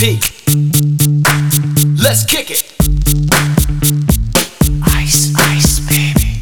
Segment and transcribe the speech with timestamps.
[0.00, 0.14] Let's
[2.24, 2.62] kick it.
[4.86, 6.38] Ice, ice, baby.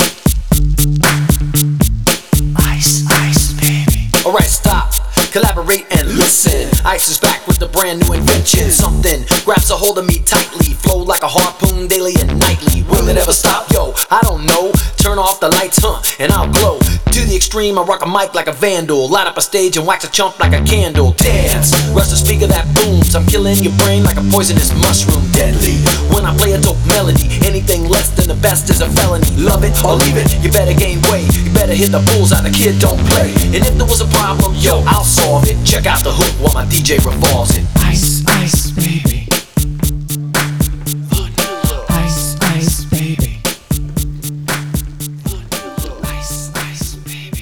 [2.54, 4.10] Ice, ice, baby.
[4.26, 4.92] Alright, stop.
[5.32, 6.68] Collaborate and listen.
[6.84, 8.70] Ice is back with a brand new invention.
[8.70, 10.74] Something grabs a hold of me tightly.
[10.74, 12.82] Flow like a harpoon daily and nightly.
[12.82, 13.72] Will it ever stop?
[13.72, 14.75] Yo, I don't know.
[15.06, 16.02] Turn off the lights, huh?
[16.18, 16.82] And I'll glow.
[16.82, 19.06] To the extreme, I rock a mic like a vandal.
[19.06, 21.14] Light up a stage and wax a chump like a candle.
[21.14, 23.14] Dance, rush the speaker that booms.
[23.14, 25.22] I'm killing your brain like a poisonous mushroom.
[25.30, 25.78] Deadly.
[26.10, 29.30] When I play a dope melody, anything less than the best is a felony.
[29.38, 30.26] Love it or leave it.
[30.42, 31.30] You better gain weight.
[31.38, 32.42] You better hit the bulls bullseye.
[32.42, 33.30] The kid don't play.
[33.54, 35.54] And if there was a problem, yo, I'll solve it.
[35.62, 37.62] Check out the hook while my DJ revolves it.
[37.86, 39.05] Ice, ice, baby.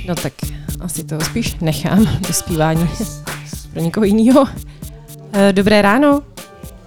[0.06, 0.32] No tak
[0.80, 2.88] asi to spíš nechám do zpívání
[3.72, 4.48] pro někoho jiného.
[5.32, 6.22] Eh, Dobré ráno,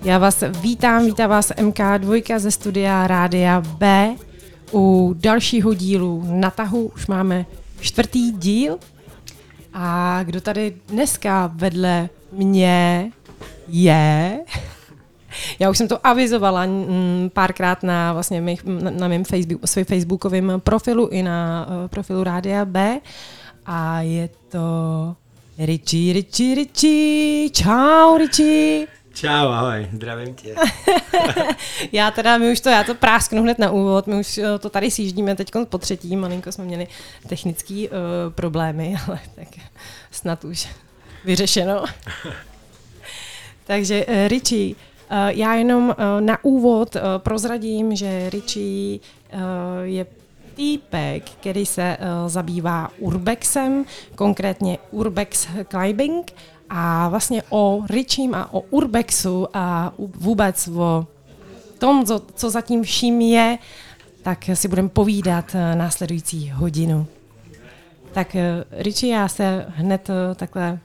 [0.02, 4.16] já vás vítám, vítá vás MK2 ze studia Rádia B.
[4.74, 7.46] U dalšího dílu na tahu už máme
[7.80, 8.78] čtvrtý díl.
[9.74, 13.12] A kdo tady dneska vedle mě
[13.68, 14.40] je...
[15.60, 19.86] Já už jsem to avizovala mm, párkrát na, vlastně mých, na, na mém Facebook, svém
[19.86, 23.00] facebookovém profilu i na uh, profilu Rádia B.
[23.66, 25.16] A je to
[25.58, 27.50] Richie, Richie, Richie.
[27.50, 28.88] Čau, Richie.
[29.14, 30.56] Čau, ahoj, zdravím tě.
[31.92, 34.70] já teda, my už to, já to prásknu hned na úvod, my už eh, to
[34.70, 36.88] tady sjíždíme teď po třetí, malinko jsme měli
[37.28, 37.88] technické uh,
[38.30, 39.48] problémy, ale tak
[40.12, 40.68] snad už
[41.26, 41.86] vyřešeno.
[43.64, 44.82] Takže uh, Richie, uh,
[45.28, 49.00] já jenom uh, na úvod uh, prozradím, že Richie
[49.84, 50.06] je
[50.56, 56.34] týpek, který se zabývá urbexem, konkrétně urbex climbing
[56.70, 61.08] a vlastně o Richiem a o urbexu a vůbec o
[61.80, 62.06] tom,
[62.36, 63.58] co, zatím vším je,
[64.24, 67.08] tak si budeme povídat následující hodinu.
[68.12, 68.36] Tak
[68.72, 70.80] Richie, já se hned takhle,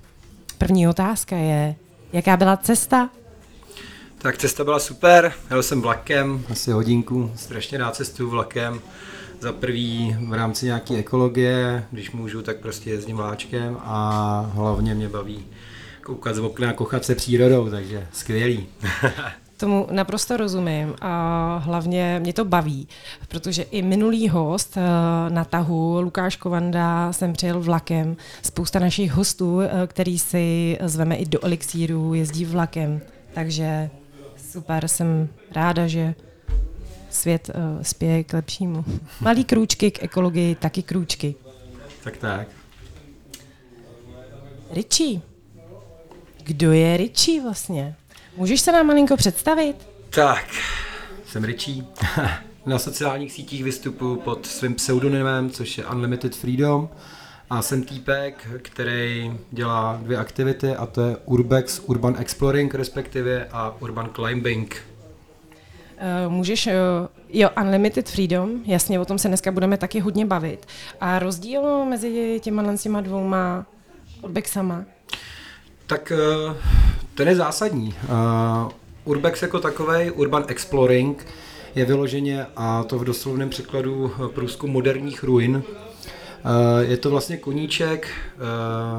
[0.58, 1.74] první otázka je,
[2.12, 3.10] jaká byla cesta?
[4.22, 8.80] Tak cesta byla super, jel jsem vlakem, asi hodinku, strašně rád cestuju vlakem.
[9.40, 15.08] Za prvý v rámci nějaké ekologie, když můžu, tak prostě jezdím vláčkem a hlavně mě
[15.08, 15.44] baví
[16.02, 18.66] koukat z okna, kochat se přírodou, takže skvělý.
[19.56, 22.88] Tomu naprosto rozumím a hlavně mě to baví,
[23.28, 24.80] protože i minulý host eh,
[25.30, 28.16] na tahu, Lukáš Kovanda, jsem přijel vlakem.
[28.42, 33.00] Spousta našich hostů, eh, který si zveme i do Elixíru, jezdí vlakem.
[33.34, 33.90] Takže
[34.52, 36.14] super, jsem ráda, že
[37.10, 38.84] svět uh, spěje k lepšímu.
[39.20, 41.34] Malý krůčky k ekologii, taky krůčky.
[42.04, 42.48] Tak tak.
[44.70, 45.20] Richie.
[46.44, 47.96] Kdo je Richie vlastně?
[48.36, 49.76] Můžeš se nám malinko představit?
[50.10, 50.44] Tak,
[51.26, 51.84] jsem Richie.
[52.66, 56.88] Na sociálních sítích vystupuji pod svým pseudonymem, což je Unlimited Freedom.
[57.52, 63.76] A jsem týpek, který dělá dvě aktivity a to je Urbex, Urban Exploring respektive a
[63.80, 64.76] Urban Climbing.
[66.26, 66.72] Uh, můžeš, uh,
[67.28, 70.66] jo, Unlimited Freedom, jasně, o tom se dneska budeme taky hodně bavit.
[71.00, 73.66] A rozdíl mezi těma těma dvouma
[74.22, 74.84] urbexama?
[75.86, 76.12] Tak
[76.46, 76.56] uh,
[77.14, 77.94] ten je zásadní.
[79.04, 81.26] Urbex jako takový, Urban Exploring,
[81.74, 85.62] je vyloženě, a to v doslovném překladu, průzkum moderních ruin.
[86.44, 88.08] Uh, je to vlastně koníček,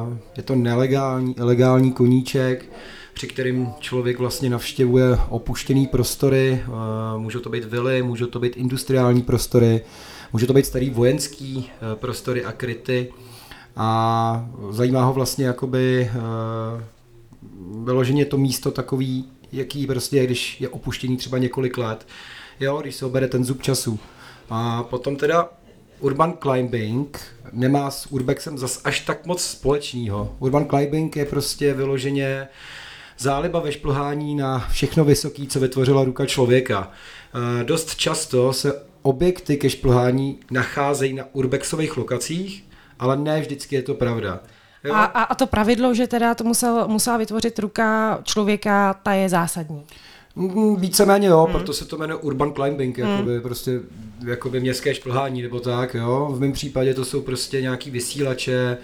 [0.08, 2.66] uh, je to nelegální, ilegální koníček,
[3.14, 6.64] při kterým člověk vlastně navštěvuje opuštěné prostory,
[7.18, 9.82] můžou to být vily, můžou to být industriální prostory,
[10.34, 13.14] můžou to být starý vojenský prostory a kryty.
[13.76, 16.12] A zajímá ho vlastně jakoby
[17.84, 22.08] vyloženě to místo takový, jaký prostě, když je opuštěný třeba několik let,
[22.60, 24.00] jo, když se obere ten zub času.
[24.50, 25.50] A potom teda
[26.00, 27.20] urban climbing
[27.52, 30.36] nemá s urbexem zas až tak moc společného.
[30.40, 32.48] Urban climbing je prostě vyloženě
[33.18, 36.92] záliba ve šplhání na všechno vysoký, co vytvořila ruka člověka.
[37.62, 42.66] E, dost často se objekty ke šplhání nacházejí na urbexových lokacích,
[43.00, 44.40] ale ne vždycky je to pravda.
[44.92, 49.30] A, a, a to pravidlo, že teda to musel, musela vytvořit ruka člověka, ta je
[49.30, 49.84] zásadní.
[50.36, 51.54] Mm, víceméně jo, hmm.
[51.54, 53.12] proto se to jmenuje urban climbing, hmm.
[53.12, 53.80] jakoby prostě
[54.28, 56.30] jakoby městské šplhání nebo tak, jo.
[56.36, 58.78] V mém případě to jsou prostě nějaký vysílače,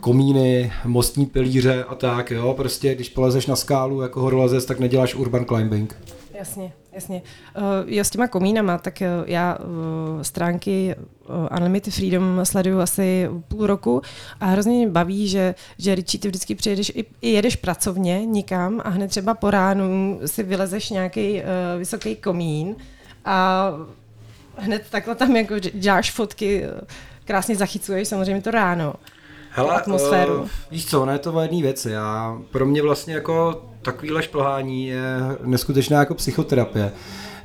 [0.00, 2.54] komíny, mostní pilíře a tak, jo.
[2.56, 5.96] Prostě když polezeš na skálu jako horolezec, tak neděláš urban climbing.
[6.42, 7.22] Jasně, jasně.
[7.56, 10.94] Uh, jo, s těma komínama, tak uh, já uh, stránky
[11.28, 14.02] uh, Unlimited Freedom sleduju asi půl roku
[14.40, 18.80] a hrozně mě baví, že, že Richie, ty vždycky přijedeš i, i jedeš pracovně nikam
[18.84, 21.46] a hned třeba po ránu si vylezeš nějaký uh,
[21.78, 22.76] vysoký komín
[23.24, 23.68] a
[24.56, 26.64] hned takhle tam jako děláš fotky,
[27.24, 28.94] krásně zachycuješ samozřejmě to ráno.
[29.50, 30.40] Hele, atmosféru.
[30.40, 31.90] Uh, víš co, ono je to o jedné věci.
[31.90, 35.04] Já, pro mě vlastně jako takovýhle šplhání je
[35.44, 36.92] neskutečná jako psychoterapie.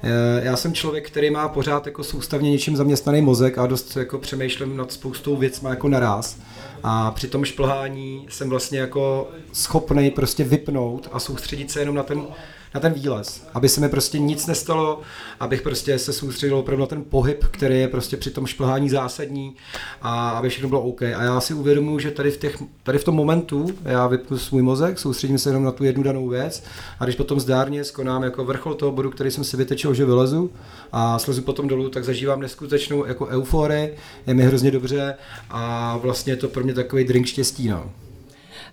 [0.03, 4.17] Eh, já jsem člověk, který má pořád jako soustavně něčím zaměstnaný mozek a dost jako
[4.17, 6.37] přemýšlím nad spoustou věcmi jako naraz.
[6.83, 12.03] A při tom šplhání jsem vlastně jako schopný prostě vypnout a soustředit se jenom na
[12.03, 12.27] ten
[12.73, 15.01] na ten výlez, aby se mi prostě nic nestalo,
[15.39, 19.55] abych prostě se soustředil opravdu na ten pohyb, který je prostě při tom šplhání zásadní
[20.01, 21.01] a aby všechno bylo OK.
[21.01, 24.61] A já si uvědomuji, že tady v, těch, tady v tom momentu já vypnu svůj
[24.61, 26.63] mozek, soustředím se jenom na tu jednu danou věc
[26.99, 30.51] a když potom zdárně skonám jako vrchol toho bodu, který jsem si vytečil, že vylezu
[30.91, 33.95] a slezu potom dolů, tak zažívám neskutečnou jako euforii,
[34.27, 35.15] je mi hrozně dobře
[35.49, 37.67] a vlastně je to pro mě takový drink štěstí.
[37.67, 37.91] No.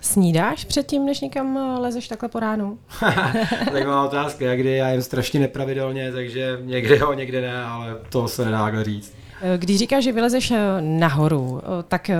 [0.04, 2.78] Snídáš předtím, než někam eh, lezeš takhle po ránu?
[3.72, 8.28] Zajímavá otázka, jak kdy já jim strašně nepravidelně, takže někde jo, někde ne, ale to
[8.28, 9.14] se nedá říct.
[9.42, 12.10] Eh, když říkáš, že vylezeš eh, nahoru, tak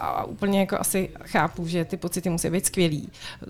[0.00, 3.08] a úplně jako asi chápu, že ty pocity musí být skvělý.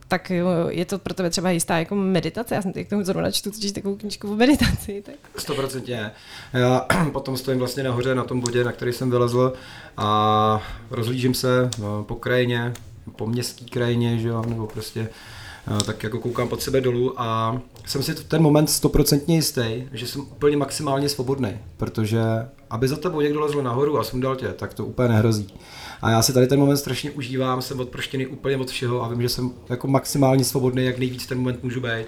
[0.08, 0.32] Tak
[0.69, 2.55] je to pro tebe třeba jistá jako meditace?
[2.55, 5.02] Já jsem teď k tomu zrovna čtu totiž takovou knižku o meditaci.
[5.06, 5.14] Tak.
[5.37, 6.11] 100%
[6.52, 9.52] Já potom stojím vlastně nahoře na tom bodě, na který jsem vylezl
[9.96, 11.70] a rozlížím se
[12.06, 12.73] po krajině,
[13.16, 17.58] po městské krajině, že jo, nebo prostě eh, tak jako koukám pod sebe dolů a
[17.87, 22.22] jsem si v ten moment stoprocentně jistý, že jsem úplně maximálně svobodný, protože
[22.70, 25.46] aby za tebou někdo lezl nahoru a sundal tě, tak to úplně nehrozí.
[26.02, 29.22] A já si tady ten moment strašně užívám, jsem odproštěný úplně od všeho a vím,
[29.22, 32.06] že jsem jako maximálně svobodný, jak nejvíc ten moment můžu být.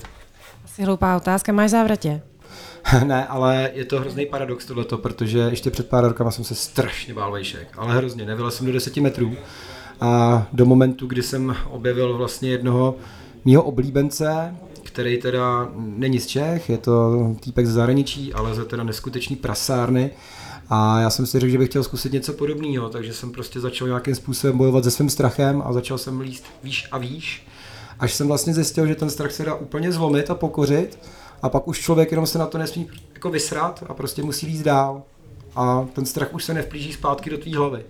[0.65, 2.23] Asi hloupá otázka, máš závratě?
[3.05, 7.15] ne, ale je to hrozný paradox tohleto, protože ještě před pár rokama jsem se strašně
[7.15, 9.37] bál vejšek, ale hrozně, nevylez jsem do 10 metrů
[10.05, 12.97] a do momentu, kdy jsem objevil vlastně jednoho
[13.45, 18.85] mýho oblíbence, který teda není z Čech, je to týpek z zahraničí, ale za teda
[18.85, 20.11] neskutečný prasárny.
[20.71, 23.89] A já jsem si řekl, že bych chtěl zkusit něco podobného, takže jsem prostě začal
[23.89, 27.47] nějakým způsobem bojovat se svým strachem a začal jsem líst výš a výš,
[27.99, 30.99] až jsem vlastně zjistil, že ten strach se dá úplně zlomit a pokořit
[31.43, 34.65] a pak už člověk jenom se na to nesmí jako vysrat a prostě musí líst
[34.65, 35.03] dál.
[35.57, 37.85] A ten strach už se nevplíží zpátky do tvý hlavy.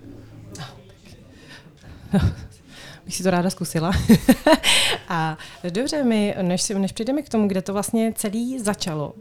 [3.05, 3.91] bych si to ráda zkusila.
[5.09, 5.37] a
[5.69, 9.13] dobře, my, než, si, než přijdeme k tomu, kde to vlastně celý začalo,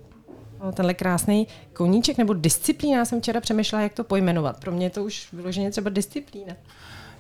[0.65, 4.61] no, tenhle krásný koníček nebo disciplína, jsem včera přemýšlela, jak to pojmenovat.
[4.61, 6.55] Pro mě je to už vyloženě třeba disciplína.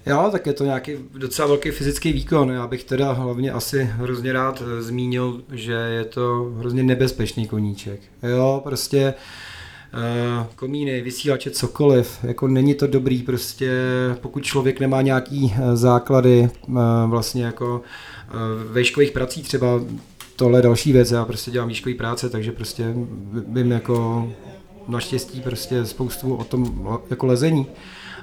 [0.06, 2.50] Jo, tak je to nějaký docela velký fyzický výkon.
[2.50, 8.00] Já bych teda hlavně asi hrozně rád zmínil, že je to hrozně nebezpečný koníček.
[8.22, 9.14] Jo, prostě
[10.56, 12.18] komíny, vysílače, cokoliv.
[12.22, 13.70] Jako není to dobrý prostě,
[14.20, 16.72] pokud člověk nemá nějaký eh, základy eh,
[17.06, 17.80] vlastně jako
[18.70, 19.80] vejškových prací třeba,
[20.36, 22.94] tohle je další věc, já prostě dělám výškové práce, takže prostě
[23.48, 24.28] vím jako
[24.88, 27.66] naštěstí prostě spoustu o tom jako lezení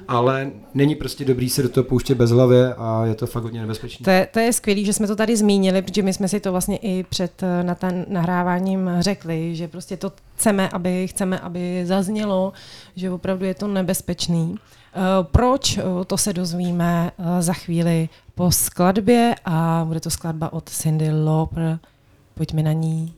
[0.08, 3.60] ale není prostě dobrý se do toho pouštět bez hlavy a je to fakt hodně
[3.60, 4.04] nebezpečné.
[4.04, 6.52] To je, to je skvělé, že jsme to tady zmínili, protože my jsme si to
[6.52, 11.86] vlastně i před eh, na ten nahráváním řekli, že prostě to chceme, aby chceme, aby
[11.86, 12.52] zaznělo,
[12.96, 14.56] že opravdu je to nebezpečný.
[14.94, 15.00] Eh,
[15.32, 15.78] proč?
[15.78, 21.78] Eh, to se dozvíme za chvíli po skladbě a bude to skladba od Cindy Lauper.
[22.34, 23.14] Pojďme na ní.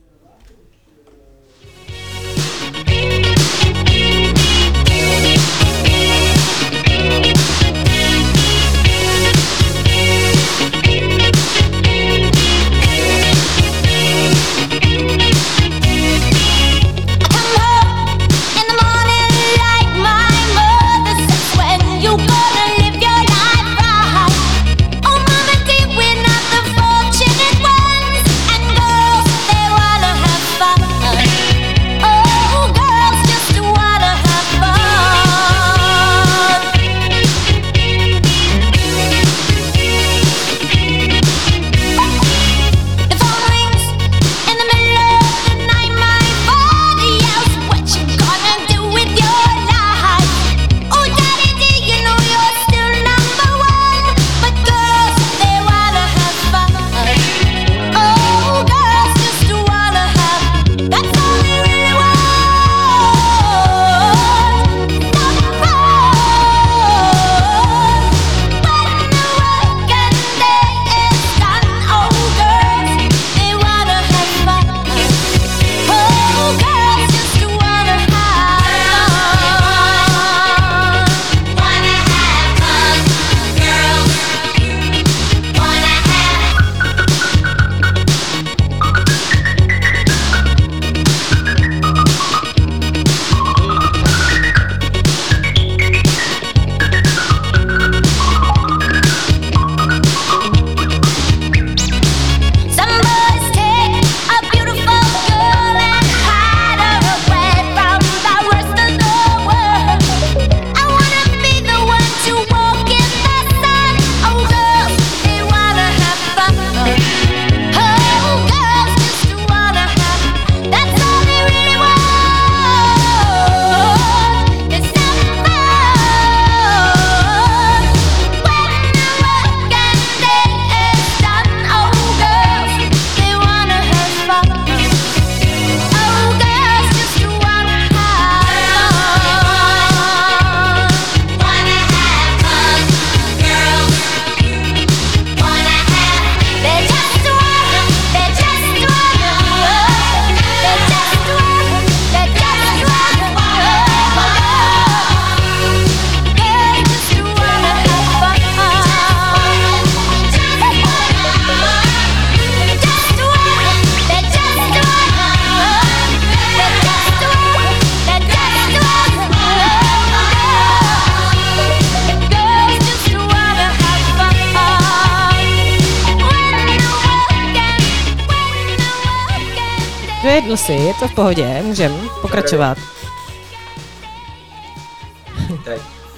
[180.55, 182.77] Sedl si, je to v pohodě, můžem pokračovat.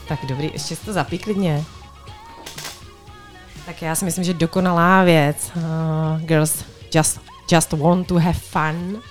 [0.08, 1.64] Tak dobrý, ještě si to zapí klidně.
[3.66, 5.52] Tak já si myslím, že dokonalá věc.
[5.56, 6.64] Uh, girls
[6.96, 7.20] just,
[7.52, 9.02] just want to have fun.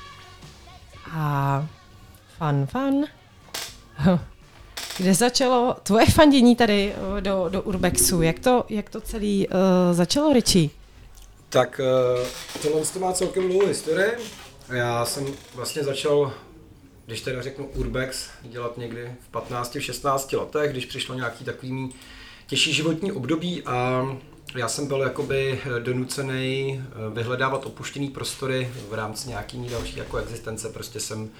[1.12, 1.66] A
[2.38, 3.04] fun, fun.
[4.98, 8.22] Kde začalo tvoje fandění tady uh, do, do Urbexu?
[8.22, 9.54] Jak to, jak to celý uh,
[9.92, 10.68] začalo, Richie?
[11.48, 11.80] Tak
[12.20, 12.26] uh,
[12.62, 14.10] tohle to má celkem dlouhou historii.
[14.68, 16.32] Já jsem vlastně začal,
[17.06, 21.94] když teda řeknu Urbex, dělat někdy v 15, 16 letech, když přišlo nějaký takový
[22.46, 24.06] těžší životní období a
[24.54, 26.82] já jsem byl jakoby donucený
[27.12, 30.68] vyhledávat opuštěný prostory v rámci nějaký další jako existence.
[30.68, 31.30] Prostě jsem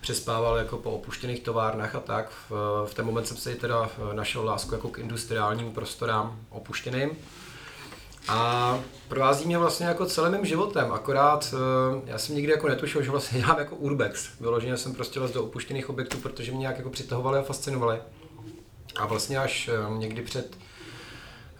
[0.00, 2.30] přespával jako po opuštěných továrnách a tak.
[2.50, 2.52] V,
[2.86, 7.10] v ten moment jsem si teda našel lásku jako k industriálním prostorám opuštěným.
[8.30, 11.54] A provází mě vlastně jako celým mým životem, akorát
[12.04, 14.28] já jsem nikdy jako netušil, že vlastně dělám jako urbex.
[14.40, 17.98] Vyloženě jsem prostě les do opuštěných objektů, protože mě nějak jako přitahovaly a fascinovaly.
[18.96, 20.56] A vlastně až někdy před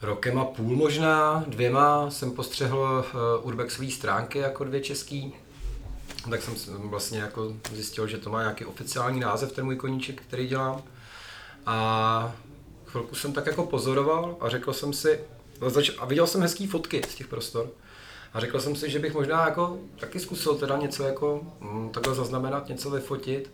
[0.02, 3.04] rokem a půl možná, dvěma, jsem postřehl
[3.42, 5.34] urbexové stránky jako dvě český.
[6.30, 10.48] Tak jsem vlastně jako zjistil, že to má nějaký oficiální název, ten můj koníček, který
[10.48, 10.82] dělám.
[11.66, 12.32] A
[12.86, 15.20] chvilku jsem tak jako pozoroval a řekl jsem si,
[15.98, 17.70] a viděl jsem hezký fotky z těch prostor.
[18.34, 22.14] A řekl jsem si, že bych možná jako taky zkusil teda něco jako mm, takhle
[22.14, 23.50] zaznamenat, něco vyfotit.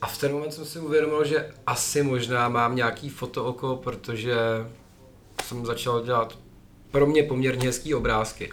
[0.00, 4.36] A v ten moment jsem si uvědomil, že asi možná mám nějaký fotooko, protože
[5.44, 6.38] jsem začal dělat
[6.90, 8.52] pro mě poměrně hezký obrázky.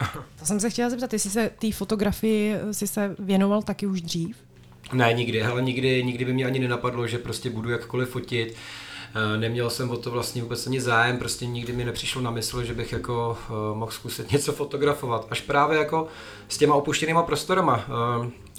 [0.38, 4.36] To jsem se chtěla zeptat, jestli se té fotografii si se věnoval taky už dřív?
[4.92, 8.54] Ne, nikdy, ale nikdy, nikdy by mě ani nenapadlo, že prostě budu jakkoliv fotit.
[9.36, 12.74] Neměl jsem o to vlastně vůbec ani zájem, prostě nikdy mi nepřišlo na mysl, že
[12.74, 13.38] bych jako
[13.74, 15.26] mohl zkusit něco fotografovat.
[15.30, 16.06] Až právě jako
[16.48, 17.84] s těma opuštěnýma prostorama.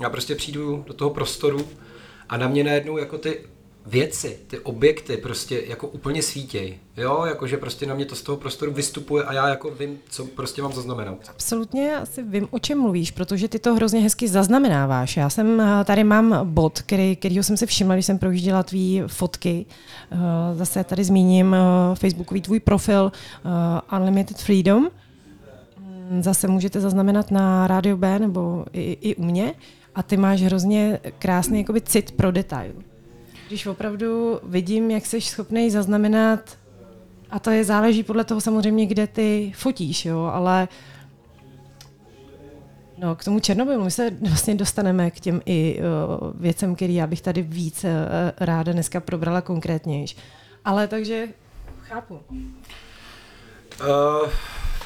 [0.02, 1.68] Já prostě přijdu do toho prostoru
[2.30, 3.46] a na mě najednou jako ty
[3.86, 6.78] věci, ty objekty prostě jako úplně svítěj.
[6.98, 10.26] Jo, jakože prostě na mě to z toho prostoru vystupuje a já jako vím, co
[10.26, 11.18] prostě mám zaznamenat.
[11.30, 15.18] Absolutně asi vím, o čem mluvíš, protože ty to hrozně hezky zaznamenáváš.
[15.18, 19.66] Já jsem tady mám bod, který, kterýho jsem si všimla, když jsem projížděla tvý fotky.
[20.54, 21.56] Zase tady zmíním
[21.94, 23.12] Facebookový tvůj profil
[23.98, 24.90] Unlimited Freedom.
[26.20, 29.54] Zase můžete zaznamenat na Radio B nebo i, i u mě.
[29.96, 32.72] A ty máš hrozně krásný jakoby cit pro detail.
[33.48, 36.58] Když opravdu vidím, jak jsi schopný zaznamenat,
[37.30, 40.68] a to je záleží podle toho samozřejmě, kde ty fotíš, jo, ale
[42.98, 47.08] No, k tomu Černobylu my se vlastně dostaneme k těm i uh, věcem, který já
[47.08, 47.90] bych tady víc uh,
[48.40, 50.06] ráda dneska probrala konkrétněji.
[50.66, 51.28] Ale takže
[51.82, 52.20] chápu.
[52.30, 54.30] Uh,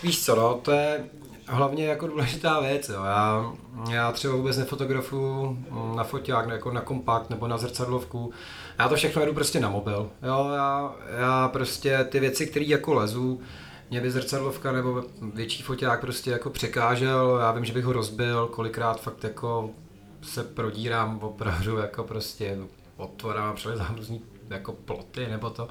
[0.03, 1.05] víš co, no, to je
[1.49, 2.89] hlavně jako důležitá věc.
[2.89, 3.03] Jo.
[3.03, 3.51] Já,
[3.91, 5.57] já třeba vůbec nefotografuju
[5.95, 8.31] na foťák, jako na kompakt nebo na zrcadlovku.
[8.79, 10.09] Já to všechno jedu prostě na mobil.
[10.23, 13.41] Jo, já, já prostě ty věci, které jako lezu,
[13.89, 15.03] mě by zrcadlovka nebo
[15.33, 19.69] větší foťák prostě jako překážel, já vím, že bych ho rozbil, kolikrát fakt jako
[20.21, 22.57] se prodírám opravdu jako prostě
[22.97, 25.69] otvorám přelezám různý jako ploty nebo to.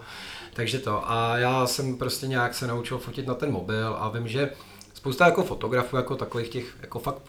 [0.55, 1.11] Takže to.
[1.11, 4.51] A já jsem prostě nějak se naučil fotit na ten mobil a vím, že
[4.99, 7.23] spousta jako fotografů, jako takových těch jako fakt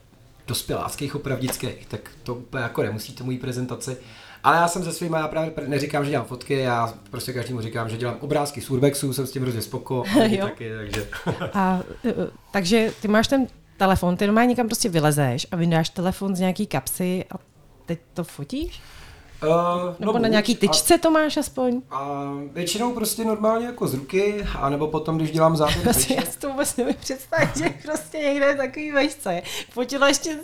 [0.48, 3.98] dospěláckých, opravdických, tak to úplně jako nemusí tomu prezentaci.
[4.44, 7.90] Ale já jsem se svými, já právě neříkám, že dělám fotky, já prostě každému říkám,
[7.90, 10.04] že dělám obrázky z urbexu, jsem s tím hrozně spoko,
[10.42, 11.10] taky, takže.
[11.54, 12.14] a, e, e,
[12.52, 13.48] takže ty máš ten
[13.78, 17.36] telefon, ty normálně někam prostě vylezeš a vydáš telefon z nějaký kapsy a
[17.86, 18.82] teď to fotíš?
[19.44, 21.82] Uh, nebo no, na nějaký tyčce a, to máš aspoň?
[21.92, 26.50] A většinou prostě normálně jako z ruky, anebo potom, když dělám prostě Já si to
[26.50, 29.42] vůbec nevím představit, že prostě někde takový vejšce.
[29.70, 30.40] Fotila ještě,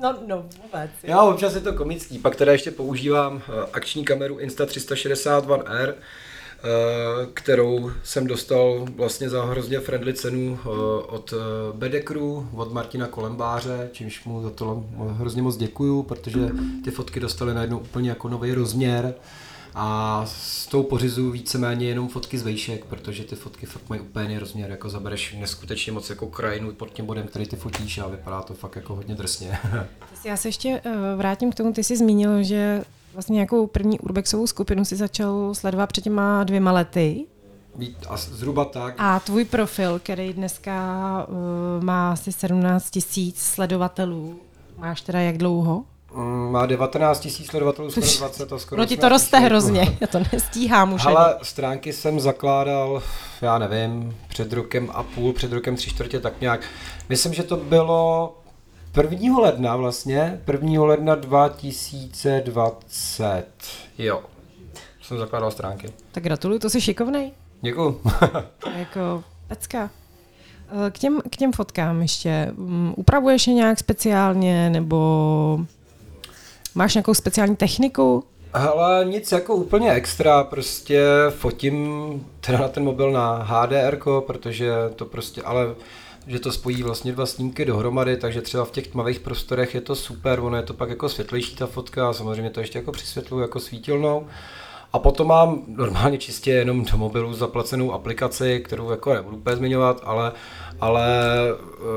[0.00, 0.90] no, no vůbec.
[1.02, 3.40] Já občas je to komický, pak teda ještě používám uh,
[3.72, 6.00] akční kameru Insta360 One R, Eh,
[7.34, 10.68] kterou jsem dostal vlastně za hrozně friendly cenu eh,
[11.06, 11.36] od eh,
[11.76, 16.50] Bedekru, od Martina Kolembáře, čímž mu za to hrozně moc děkuju, protože
[16.84, 19.14] ty fotky dostaly najednou úplně jako nový rozměr
[19.74, 24.38] a s tou pořizu víceméně jenom fotky z vejšek, protože ty fotky fakt mají úplně
[24.38, 28.42] rozměr, jako zabereš neskutečně moc jako krajinu pod tím bodem, který ty fotíš a vypadá
[28.42, 29.58] to fakt jako hodně drsně.
[30.24, 30.80] Já se ještě
[31.16, 35.86] vrátím k tomu, ty jsi zmínil, že vlastně nějakou první urbexovou skupinu si začal sledovat
[35.86, 37.26] před těma dvěma lety.
[38.08, 38.94] A zhruba tak.
[38.98, 44.40] A tvůj profil, který dneska uh, má asi 17 tisíc sledovatelů,
[44.78, 45.84] máš teda jak dlouho?
[46.14, 50.06] Mm, má 19 tisíc sledovatelů, skoro 20 a skoro No ti to roste hrozně, já
[50.06, 51.06] to nestíhám už.
[51.06, 53.02] Ale stránky jsem zakládal,
[53.42, 56.60] já nevím, před rokem a půl, před rokem tři čtvrtě, tak nějak.
[57.08, 58.34] Myslím, že to bylo
[58.96, 59.38] 1.
[59.38, 60.84] ledna vlastně, 1.
[60.84, 63.44] ledna 2020,
[63.98, 64.22] jo.
[65.02, 65.92] Jsem zakládal stránky.
[66.12, 67.30] Tak gratuluju, to jsi šikovnej.
[67.60, 68.00] Děkuju.
[68.76, 69.90] jako pecka.
[70.86, 72.52] Eh, k těm, k těm fotkám ještě.
[72.56, 75.60] Um, upravuješ je nějak speciálně, nebo
[76.74, 78.24] máš nějakou speciální techniku?
[78.52, 85.04] Ale nic jako úplně extra, prostě fotím teda na ten mobil na HDR, protože to
[85.04, 85.74] prostě, ale
[86.30, 89.96] že to spojí vlastně dva snímky dohromady, takže třeba v těch tmavých prostorech je to
[89.96, 93.60] super, ono je to pak jako světlejší ta fotka samozřejmě to ještě jako přisvětluju jako
[93.60, 94.26] svítilnou.
[94.92, 100.00] A potom mám normálně čistě jenom do mobilu zaplacenou aplikaci, kterou jako nebudu úplně zmiňovat,
[100.04, 100.32] ale,
[100.80, 101.06] ale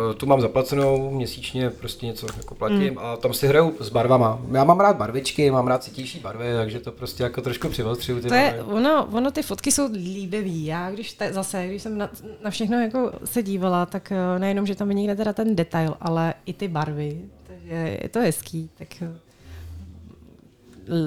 [0.07, 2.99] uh, tu mám zaplacenou měsíčně, prostě něco jako platím mm.
[2.99, 4.41] a tam si hraju s barvama.
[4.51, 8.21] Já mám rád barvičky, mám rád citější barvy, takže to prostě jako trošku přivostřuju.
[8.21, 10.65] to je, ono, ono, ty fotky jsou líbivý.
[10.65, 12.09] Já když te, zase, když jsem na,
[12.43, 15.95] na všechno jako se dívala, tak uh, nejenom, že tam je někde teda ten detail,
[16.01, 17.21] ale i ty barvy.
[17.47, 18.69] Takže je to hezký.
[18.77, 18.87] Tak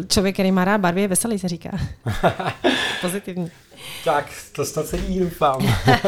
[0.09, 1.71] člověk, který má rád barvy, je veselý, se říká.
[3.01, 3.51] Pozitivní.
[4.05, 5.61] Tak, to snad se doufám.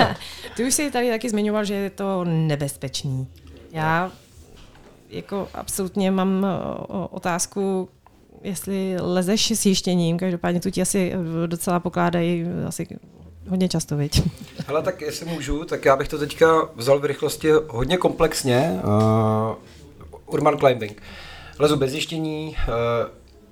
[0.57, 3.29] Ty už jsi tady taky zmiňoval, že je to nebezpečný.
[3.73, 4.13] Já
[5.11, 6.47] jako absolutně mám
[7.11, 7.89] otázku,
[8.43, 11.13] jestli lezeš s jištěním, každopádně tu ti asi
[11.47, 12.87] docela pokládají asi
[13.49, 14.23] hodně často, viď?
[14.69, 18.81] Ale tak jestli můžu, tak já bych to teďka vzal v rychlosti hodně komplexně.
[18.85, 19.57] Uh,
[20.27, 21.03] urban climbing.
[21.59, 22.75] Lezu bez jištění, uh,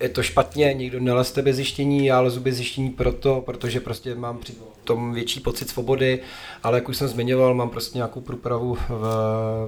[0.00, 4.38] je to špatně, nikdo nelezte bez zjištění, já lezu bez zjištění proto, protože prostě mám
[4.38, 4.52] při
[4.85, 6.20] tom větší pocit svobody,
[6.62, 8.90] ale jak už jsem zmiňoval, mám prostě nějakou průpravu v,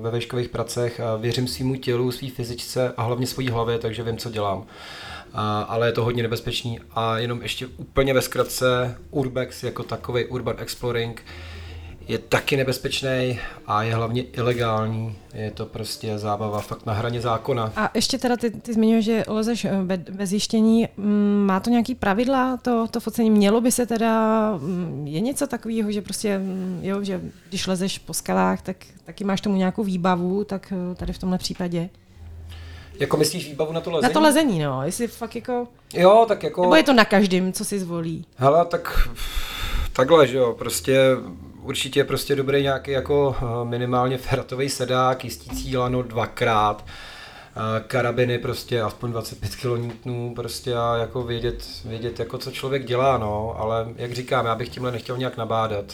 [0.03, 4.17] ve veškových pracech a věřím svýmu tělu, svý fyzičce a hlavně svojí hlavě, takže vím,
[4.17, 4.67] co dělám.
[5.33, 10.25] A, ale je to hodně nebezpečný a jenom ještě úplně ve zkratce Urbex jako takový
[10.25, 11.23] Urban Exploring
[12.09, 15.17] je taky nebezpečný a je hlavně ilegální.
[15.35, 17.73] Je to prostě zábava fakt na hraně zákona.
[17.77, 19.71] A ještě teda ty, ty zmiňuješ, že lezeš eh,
[20.11, 20.89] bez zjištění.
[20.97, 23.31] Mm, má to nějaký pravidla, to, to focení?
[23.31, 27.99] Mělo by se teda, mm, je něco takového, že prostě, mm, jo, že když lezeš
[27.99, 31.89] po skalách, tak taky máš tomu nějakou výbavu, tak eh, tady v tomhle případě?
[32.99, 34.03] Jako myslíš výbavu na to lezení?
[34.03, 34.83] Na to lezení, no.
[34.85, 35.69] Jestli fakt jako...
[35.95, 36.63] Jo, tak jako...
[36.63, 38.25] Nebo je to na každém, co si zvolí?
[38.37, 39.09] Hele, tak
[39.93, 41.17] takhle, že jo, prostě
[41.69, 48.83] určitě prostě dobrý nějaký jako eh, minimálně feratový sedák, jistící lano dvakrát, eh, karabiny prostě
[48.83, 54.13] aspoň 25 kN prostě a jako vědět, vědět jako co člověk dělá, no, ale jak
[54.13, 55.85] říkám, já bych tímhle nechtěl nějak nabádat.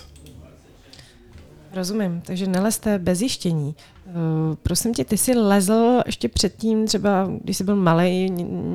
[1.72, 3.74] Rozumím, takže nelezte bez jištění.
[4.06, 4.14] Uh,
[4.62, 8.30] prosím tě, ty jsi lezl ještě předtím, třeba když jsi byl malý,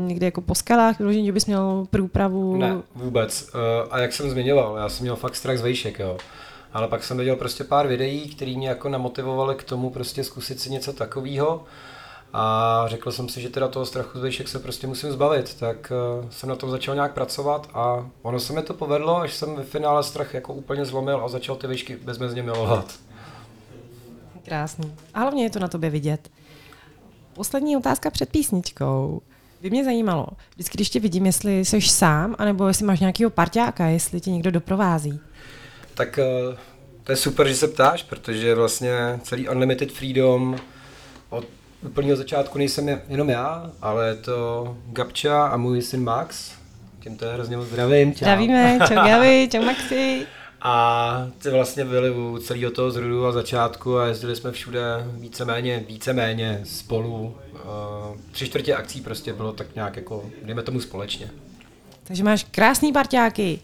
[0.07, 2.57] někde jako po skalách, vyloženě, že bys měl průpravu?
[2.57, 3.49] Ne, vůbec.
[3.53, 3.59] Uh,
[3.93, 6.17] a jak jsem zmiňoval, já jsem měl fakt strach z vejšek, jo.
[6.73, 10.59] Ale pak jsem viděl prostě pár videí, které mě jako namotivovaly k tomu prostě zkusit
[10.59, 11.63] si něco takového.
[12.33, 16.29] A řekl jsem si, že teda toho strachu z se prostě musím zbavit, tak uh,
[16.29, 19.63] jsem na tom začal nějak pracovat a ono se mi to povedlo, až jsem ve
[19.63, 22.99] finále strach jako úplně zlomil a začal ty výšky bezmezně milovat.
[24.45, 24.95] Krásný.
[25.13, 26.29] A hlavně je to na tobě vidět.
[27.33, 29.21] Poslední otázka před písničkou.
[29.61, 33.85] By mě zajímalo, vždycky, když tě vidím, jestli jsi sám, anebo jestli máš nějakého parťáka,
[33.85, 35.19] jestli tě někdo doprovází.
[35.99, 36.55] Tak uh,
[37.03, 40.55] to je super, že se ptáš, protože vlastně celý Unlimited Freedom
[41.29, 41.45] od
[41.85, 46.51] úplného začátku nejsem jenom já, ale je to Gabča a můj syn Max.
[46.99, 48.13] Tím to je hrozně moc zdravím.
[48.13, 48.25] Čau.
[48.25, 50.25] Zdravíme, čau Gabi, čau Maxi.
[50.61, 55.83] A ty vlastně byli u celého toho zrodu a začátku a jezdili jsme všude víceméně,
[55.87, 57.35] víceméně spolu.
[57.53, 61.31] Uh, tři čtvrtě akcí prostě bylo tak nějak jako, dejme tomu společně.
[62.03, 63.59] Takže máš krásný parťáky.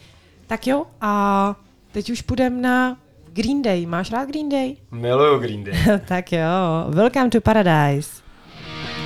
[0.48, 1.56] Tak jo, a
[1.96, 2.98] teď už půjdeme na
[3.34, 3.86] Green Day.
[3.86, 4.76] Máš rád Green Day?
[4.92, 5.74] Miluju Green Day.
[6.08, 6.40] tak jo,
[6.90, 8.10] Welcome to Paradise.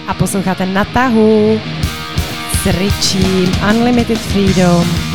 [0.08, 1.60] A posloucháte na tahu
[2.54, 5.09] s Richiem Unlimited Freedom.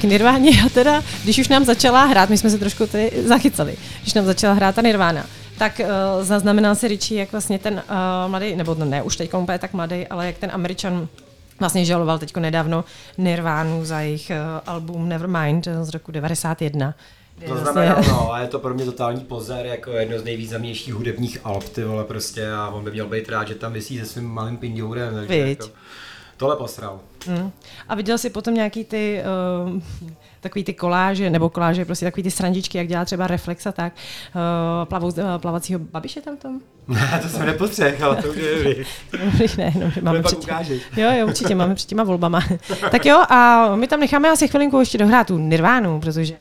[0.00, 3.76] K Nirváně já teda, když už nám začala hrát, my jsme se trošku tady zachycali,
[4.02, 5.26] když nám začala hrát ta Nirvána,
[5.58, 9.34] tak uh, zaznamenal si Richie, jak vlastně ten uh, mladý, nebo no, ne už teď
[9.34, 11.08] úplně tak mladý, ale jak ten Američan
[11.60, 12.84] vlastně žaloval teďko nedávno
[13.18, 16.94] Nirvánu za jejich uh, album Nevermind z roku 91.
[17.38, 20.24] kde To vlastně- znamená, no, a je to pro mě totální pozor, jako jedno z
[20.24, 23.98] nejvýznamnějších hudebních alb, ty vole, prostě, a on by měl být rád, že tam vysí
[23.98, 25.70] se svým malým pindourem, jako,
[26.42, 27.00] tohle posral.
[27.28, 27.50] Mm.
[27.88, 29.22] A viděl jsi potom nějaký ty
[29.72, 29.80] uh,
[30.40, 33.92] takový ty koláže, nebo koláže, prostě takový ty srandičky, jak dělá třeba Reflex a tak,
[33.92, 36.60] uh, plavou, uh, plavacího babiše tam tom?
[37.22, 38.84] To jsem nepostřeh, ale to už je dobrý.
[39.58, 40.82] ne, no, máme před, ukážeš.
[40.96, 42.40] jo, jo, určitě máme před těma volbama.
[42.90, 46.36] tak jo, a my tam necháme asi chvilinku ještě dohrát tu Nirvánu, protože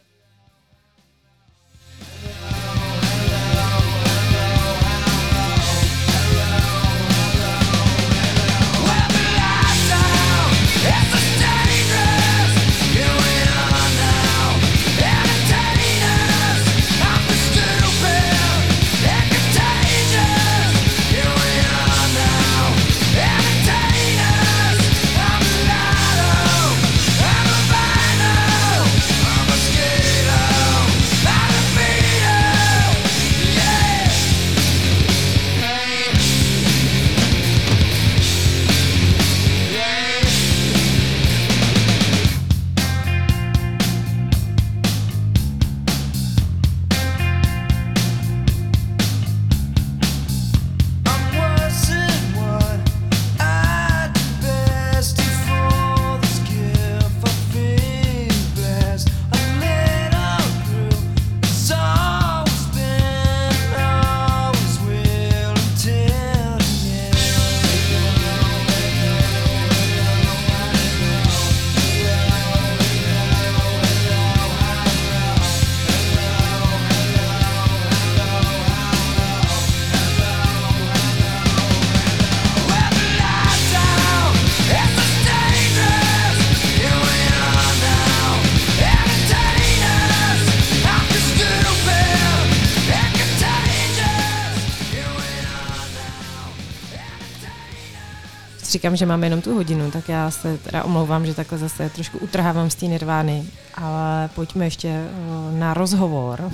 [98.72, 102.18] říkám, že máme jenom tu hodinu, tak já se teda omlouvám, že takhle zase trošku
[102.18, 103.44] utrhávám z té nirvány,
[103.76, 106.52] ale pojďme ještě uh, na rozhovor.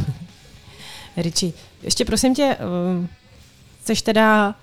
[1.18, 1.54] Riči,
[1.84, 2.58] ještě prosím tě,
[3.86, 4.56] jsi teda,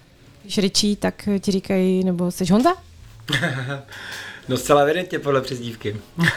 [0.42, 2.70] když Riči, tak ti říkají, nebo jsi Honza?
[4.48, 5.96] No zcela evidentně podle přezdívky.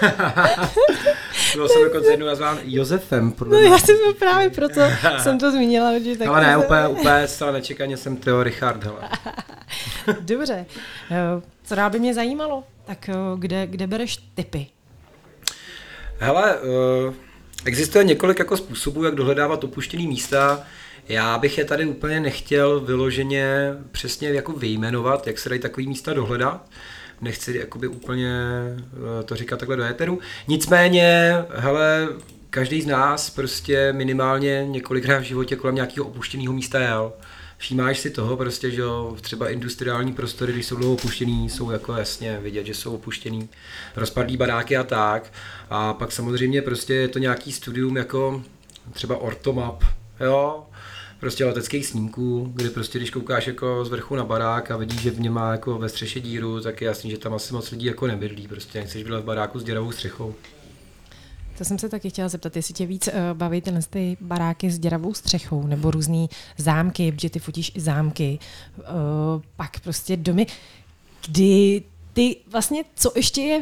[1.55, 3.33] Byl jsem dokonce jednou nazván Josefem.
[3.47, 4.81] No já jsem to právě proto
[5.17, 5.99] jsem to zmínila.
[5.99, 8.83] Že tak Ale ne, úplně, úplně zcela nečekaně jsem Theo Richard.
[8.83, 9.09] Hele.
[10.19, 10.65] Dobře.
[11.11, 12.63] Eh, co dál by mě zajímalo?
[12.85, 14.67] Tak eh, kde, kde bereš typy?
[16.19, 17.13] Hele, uh,
[17.65, 20.63] existuje několik jako způsobů, jak dohledávat opuštěný místa.
[21.09, 26.13] Já bych je tady úplně nechtěl vyloženě přesně jako vyjmenovat, jak se dají takový místa
[26.13, 26.69] dohledat
[27.21, 28.31] nechci jakoby úplně
[29.19, 30.19] eh, to říkat takhle do éteru.
[30.47, 32.07] Nicméně, hele,
[32.49, 37.13] každý z nás prostě minimálně několikrát v životě kolem nějakého opuštěného místa jel.
[37.57, 38.83] Všímáš si toho prostě, že
[39.21, 43.49] třeba industriální prostory, když jsou dlouho opuštěný, jsou jako jasně vidět, že jsou opuštěný,
[43.95, 45.33] rozpadlý baráky a tak.
[45.69, 48.43] A pak samozřejmě prostě je to nějaký studium jako
[48.93, 49.83] třeba Ortomap,
[50.19, 50.65] jo,
[51.19, 55.11] prostě leteckých snímků, kdy prostě když koukáš jako z vrchu na barák a vidíš, že
[55.11, 57.85] v něm má jako ve střeše díru, tak je jasný, že tam asi moc lidí
[57.85, 60.35] jako nebydlí, prostě nechceš být v baráku s děravou střechou.
[61.57, 64.79] To jsem se taky chtěla zeptat, jestli tě víc uh, baví tyhle ty baráky s
[64.79, 66.27] děravou střechou nebo různé
[66.57, 68.39] zámky, protože ty fotíš i zámky,
[68.77, 68.83] uh,
[69.55, 70.47] pak prostě domy,
[71.27, 73.61] kdy ty vlastně, co ještě je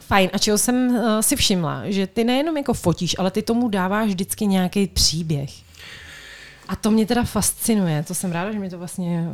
[0.00, 3.68] fajn a čeho jsem uh, si všimla, že ty nejenom jako fotíš, ale ty tomu
[3.68, 5.69] dáváš vždycky nějaký příběh.
[6.70, 9.28] A to mě teda fascinuje, to jsem ráda, že mi to vlastně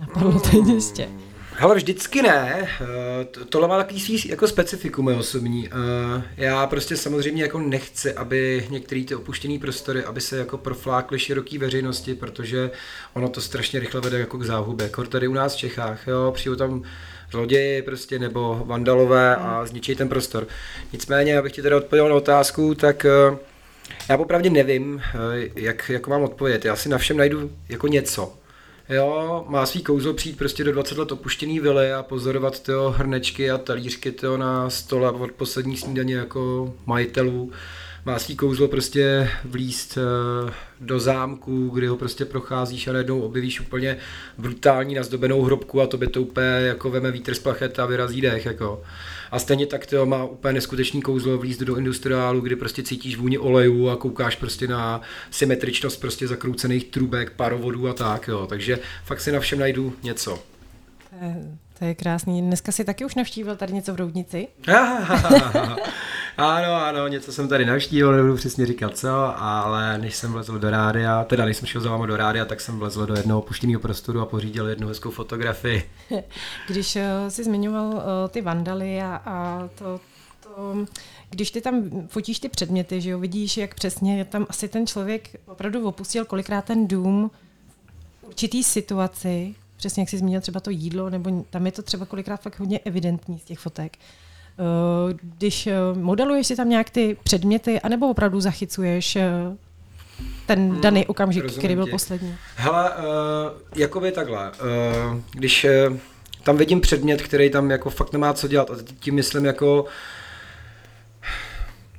[0.00, 1.08] napadlo teď ještě.
[1.56, 2.68] Hele, vždycky ne.
[2.80, 5.68] Eh, tohle má takový svý jako specifikum je osobní.
[5.68, 11.18] Eh, já prostě samozřejmě jako nechci, aby některé ty opuštěné prostory, aby se jako proflákly
[11.18, 12.70] široký veřejnosti, protože
[13.14, 14.84] ono to strašně rychle vede jako k záhubě.
[14.86, 16.82] Jako tady u nás v Čechách, jo, přijdu tam
[17.30, 20.46] zloději prostě nebo vandalové a zničí ten prostor.
[20.92, 23.38] Nicméně, abych ti teda odpověděl na otázku, tak uh,
[24.08, 26.64] já popravdě nevím, eh, jak, jak mám odpovědět.
[26.64, 28.32] Já si na všem najdu jako něco.
[28.88, 33.50] Jo, má svý kouzlo přijít prostě do 20 let opuštěný vily a pozorovat tyho hrnečky
[33.50, 37.52] a talířky tyho na stole od poslední snídaně jako majitelů.
[38.04, 43.60] Má svý kouzlo prostě vlíst eh, do zámku, kdy ho prostě procházíš a najednou objevíš
[43.60, 43.96] úplně
[44.38, 48.20] brutální nazdobenou hrobku a to by to úplně jako veme vítr z plachet a vyrazí
[48.20, 48.46] dech.
[48.46, 48.82] Jako.
[49.32, 53.38] A stejně tak to má úplně neskutečný kouzlo vlízt do industriálu, kdy prostě cítíš vůni
[53.38, 58.28] olejů a koukáš prostě na symetričnost prostě zakroucených trubek, parovodů a tak.
[58.28, 58.46] Jo.
[58.46, 60.38] Takže fakt si na všem najdu něco.
[61.78, 62.42] To je krásný.
[62.42, 64.48] Dneska si taky už navštívil tady něco v Roudnici?
[66.36, 70.70] ano, ano, něco jsem tady navštívil, nebudu přesně říkat co, ale než jsem vlezl do
[70.70, 73.80] rádia, teda než jsem šel za váma do rádia, tak jsem vlezl do jednoho opuštěného
[73.80, 75.90] prostoru a pořídil jednu hezkou fotografii.
[76.68, 80.00] Když uh, jsi zmiňoval uh, ty vandaly a, a to,
[80.42, 80.86] to,
[81.30, 85.40] když ty tam fotíš ty předměty, že jo, vidíš, jak přesně tam asi ten člověk
[85.46, 87.30] opravdu opustil kolikrát ten dům
[88.20, 92.06] v určitý situaci, přesně jak jsi zmínil třeba to jídlo, nebo tam je to třeba
[92.06, 93.98] kolikrát fakt hodně evidentní z těch fotek.
[94.58, 99.30] Eh, když eh, modeluješ si tam nějak ty předměty, anebo opravdu zachycuješ eh,
[100.46, 101.90] ten hmm, daný okamžik, Rozumím který byl tě.
[101.90, 102.36] poslední?
[102.56, 103.00] Hele, uh,
[103.76, 104.50] jakoby takhle.
[104.50, 105.96] Uh, když uh,
[106.42, 109.84] tam vidím předmět, který tam jako fakt nemá co dělat, a tím myslím jako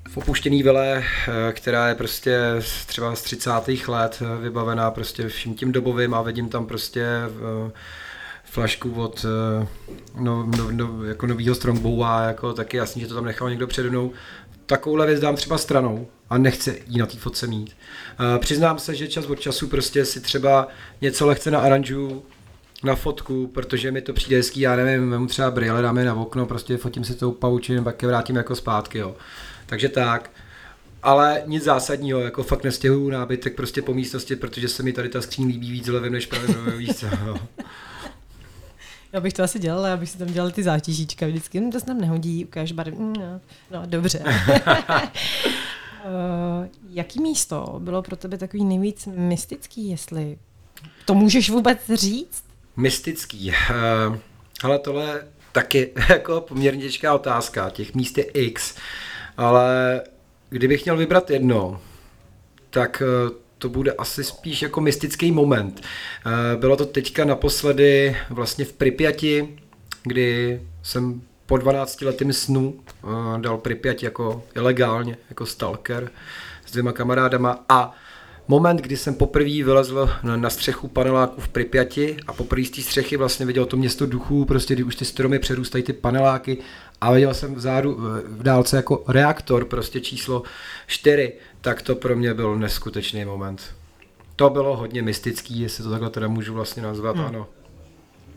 [0.10, 1.04] v opuštěný vile,
[1.52, 2.40] která je prostě
[2.86, 3.52] třeba z 30.
[3.88, 7.06] let vybavená prostě vším tím dobovým a vidím tam prostě
[8.54, 9.26] flašku od
[10.20, 13.90] no, no, no, jako novýho Strongbowa, jako taky jasný, že to tam nechal někdo přede
[13.90, 14.12] mnou.
[14.66, 17.76] Takovouhle věc dám třeba stranou a nechce ji na té fotce mít.
[18.20, 20.68] Uh, přiznám se, že čas od času prostě si třeba
[21.02, 22.24] něco lehce na aranžu
[22.84, 26.46] na fotku, protože mi to přijde hezký, já nevím, vemu třeba brýle, dáme na okno,
[26.46, 29.16] prostě fotím si tou paučin, pak je vrátím jako zpátky, jo.
[29.66, 30.32] Takže tak.
[31.04, 35.22] Ale nic zásadního, jako fakt nestěhuju nábytek prostě po místnosti, protože se mi tady ta
[35.22, 37.06] skříň líbí víc levým než pravým, víc.
[37.26, 37.38] Jo.
[39.14, 41.60] Já bych to asi dělala, abych si tam dělala ty zátěžíčka vždycky.
[41.60, 42.98] No, to se tam nehodí, ukáž barvy.
[42.98, 44.20] Mm, no, no, dobře.
[44.20, 44.32] uh,
[46.90, 50.38] jaký místo bylo pro tebe takový nejvíc mystický, jestli
[51.06, 52.44] to můžeš vůbec říct?
[52.78, 53.50] Mystický.
[53.50, 54.18] Uh,
[54.64, 57.70] hele, tohle taky jako poměrně těžká otázka.
[57.70, 58.76] Těch míst je x.
[59.38, 60.02] Ale
[60.50, 61.82] kdybych měl vybrat jedno,
[62.70, 65.82] tak uh, to bude asi spíš jako mystický moment.
[66.26, 69.58] Eh, bylo to teďka naposledy vlastně v Pripyati,
[70.04, 73.08] kdy jsem po 12 letým snu eh,
[73.42, 76.12] dal Pripyat jako ilegálně, jako stalker
[76.66, 77.96] s dvěma kamarádama a
[78.48, 83.18] moment, kdy jsem poprvé vylezl na, střechu paneláku v Pripyati a poprvé z té střechy
[83.18, 86.58] vlastně viděl to město duchů, prostě kdy už ty stromy přerůstají ty paneláky
[87.02, 90.44] a viděl jsem vzadu v dálce jako reaktor, prostě číslo
[90.88, 93.76] 4, tak to pro mě byl neskutečný moment.
[94.36, 97.26] To bylo hodně mystický, jestli to takhle teda můžu vlastně nazvat, hmm.
[97.26, 97.48] ano.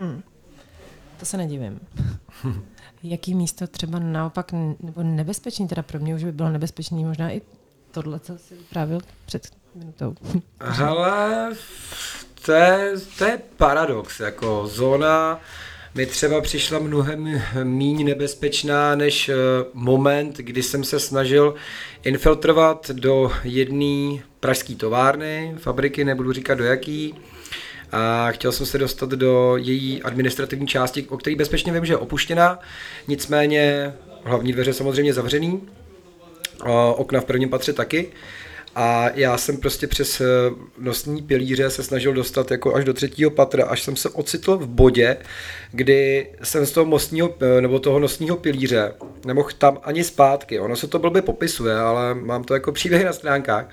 [0.01, 0.23] Hmm.
[1.17, 1.81] To se nedivím.
[3.03, 7.43] Jaký místo třeba naopak, nebo nebezpečný, teda pro mě už by bylo nebezpečný možná i
[7.91, 10.15] tohle, co jsi vyprávil před minutou.
[10.61, 11.53] Hele,
[12.45, 15.41] to je, to je paradox, jako zóna
[15.97, 19.35] mi třeba přišla mnohem méně nebezpečná než eh,
[19.75, 21.55] moment, kdy jsem se snažil
[22.05, 27.15] infiltrovat do jedné pražské továrny, fabriky, nebudu říkat do jaký,
[27.93, 31.97] a chtěl jsem se dostat do její administrativní části, o které bezpečně vím, že je
[31.97, 32.59] opuštěná,
[33.09, 33.93] nicméně
[34.25, 35.63] hlavní dveře samozřejmě zavřený,
[36.97, 38.13] okna v prvním patře taky,
[38.79, 40.25] a já jsem prostě přes eh,
[40.79, 44.67] nosní pilíře se snažil dostat jako až do třetího patra, až jsem se ocitl v
[44.67, 45.17] bodě,
[45.73, 48.93] kdy jsem z toho mostního, eh, nebo toho nosního pilíře
[49.27, 50.61] nemohl tam ani zpátky.
[50.61, 53.71] Ono se to blbě popisuje, ale mám to jako příběh na stránkách.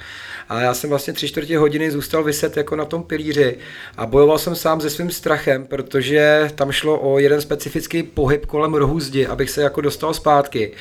[0.49, 3.57] A já jsem vlastně tři čtvrtě hodiny zůstal vyset jako na tom pilíři
[3.97, 8.73] a bojoval jsem sám se svým strachem, protože tam šlo o jeden specifický pohyb kolem
[8.73, 10.71] rohu zdi, abych se jako dostal zpátky.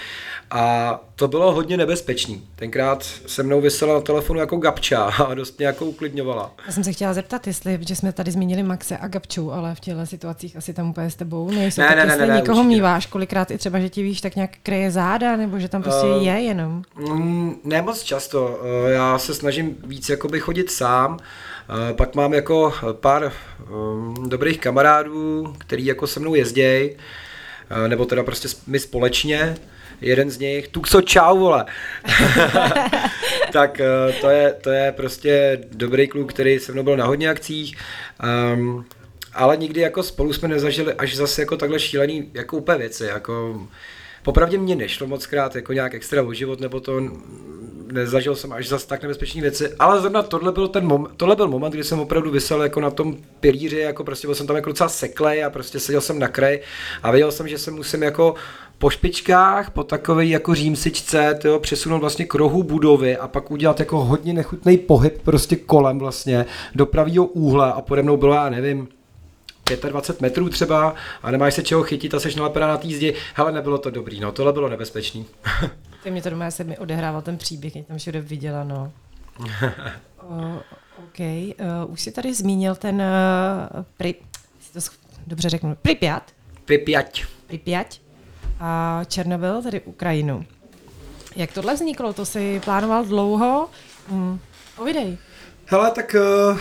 [0.54, 2.48] A to bylo hodně nebezpečný.
[2.56, 6.54] Tenkrát se mnou vysela na telefonu jako Gabča a dost mě jako uklidňovala.
[6.66, 9.80] Já jsem se chtěla zeptat, jestli, že jsme tady zmínili Maxe a Gabču, ale v
[9.80, 11.80] těchto situacích asi tam úplně s tebou nejsou.
[11.80, 12.68] Ne, tak ne, jestli ne, ne, někoho určitě.
[12.68, 16.06] míváš, kolikrát i třeba, že ti víš, tak nějak kreje záda, nebo že tam prostě
[16.06, 16.82] uh, je jenom?
[16.96, 18.46] Mm, ne moc často.
[18.46, 21.12] Uh, já se snažím víc jakoby chodit sám.
[21.12, 23.32] Uh, pak mám jako pár
[23.70, 29.56] um, dobrých kamarádů, který jako se mnou jezdějí, uh, nebo teda prostě my společně
[30.02, 31.64] jeden z nich, Tuxo čau, vole.
[33.52, 37.30] tak eh, to je, to je prostě dobrý kluk, který se mnou byl na hodně
[37.30, 37.76] akcích.
[38.54, 38.84] Um,
[39.34, 43.66] ale nikdy jako spolu jsme nezažili až zase jako takhle šílený jako úplně věci, jako
[44.22, 47.00] Popravdě mě nešlo moc krát jako nějak extra o život, nebo to
[47.92, 51.48] nezažil jsem až zase tak nebezpečné věci, ale zrovna tohle byl ten moment, tohle byl
[51.48, 54.70] moment, kdy jsem opravdu vysel jako na tom pilíři, jako prostě byl jsem tam jako
[54.70, 56.62] docela seklej a prostě seděl jsem na kraji
[57.02, 58.34] a věděl jsem, že se musím jako
[58.82, 63.80] po špičkách, po takové jako římsičce, tyjo, přesunout vlastně k rohu budovy a pak udělat
[63.80, 68.48] jako hodně nechutný pohyb prostě kolem vlastně do pravého úhle a pode mnou bylo, já
[68.48, 68.88] nevím,
[69.88, 73.14] 25 metrů třeba a nemáš se čeho chytit a seš nalepená na té zdi.
[73.34, 75.26] Hele, nebylo to dobrý, no, tohle bylo nebezpečný.
[76.02, 78.92] Ty mě to doma se mi odehrával ten příběh, mě tam všude viděla, no.
[80.28, 80.60] o,
[80.98, 83.02] OK, uh, už jsi tady zmínil ten,
[83.76, 84.14] uh, pri,
[84.72, 84.80] to
[85.26, 86.22] dobře řeknu, Pripyat.
[86.64, 87.06] Pripyat.
[87.46, 88.01] Pripyat
[88.62, 90.44] a Černobyl, tedy Ukrajinu.
[91.36, 92.12] Jak tohle vzniklo?
[92.12, 93.68] To si plánoval dlouho?
[94.08, 94.38] Hmm.
[94.76, 95.18] Povidej.
[95.66, 96.16] Hele, tak
[96.50, 96.58] uh,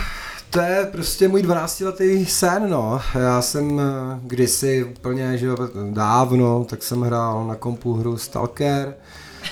[0.49, 3.01] to je prostě můj 12-letý sen, no.
[3.19, 3.81] Já jsem uh,
[4.21, 5.47] kdysi úplně, že
[5.91, 8.95] dávno, tak jsem hrál na kompu hru Stalker,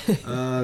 [0.09, 0.15] uh,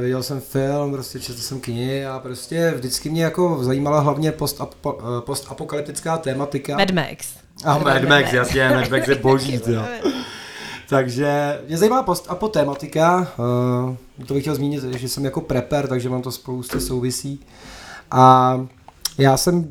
[0.01, 4.97] viděl jsem film, prostě četl jsem knihy a prostě vždycky mě jako zajímala hlavně post-apo,
[5.19, 6.77] post-apokalyptická tématika.
[6.77, 7.27] Mad Max.
[7.65, 9.81] A Mad Max, jasně, Mad Max je boží, jo.
[10.89, 13.27] Takže mě zajímá post a po tématika.
[14.19, 17.39] Uh, to bych chtěl zmínit, že jsem jako prepper, takže mám to spoustu souvisí.
[18.11, 18.67] A
[19.17, 19.63] já jsem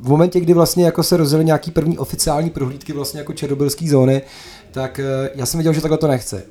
[0.00, 4.22] v momentě, kdy vlastně jako se rozjeli nějaký první oficiální prohlídky vlastně jako černobylský zóny,
[4.70, 6.42] tak uh, já jsem věděl, že takhle to nechci.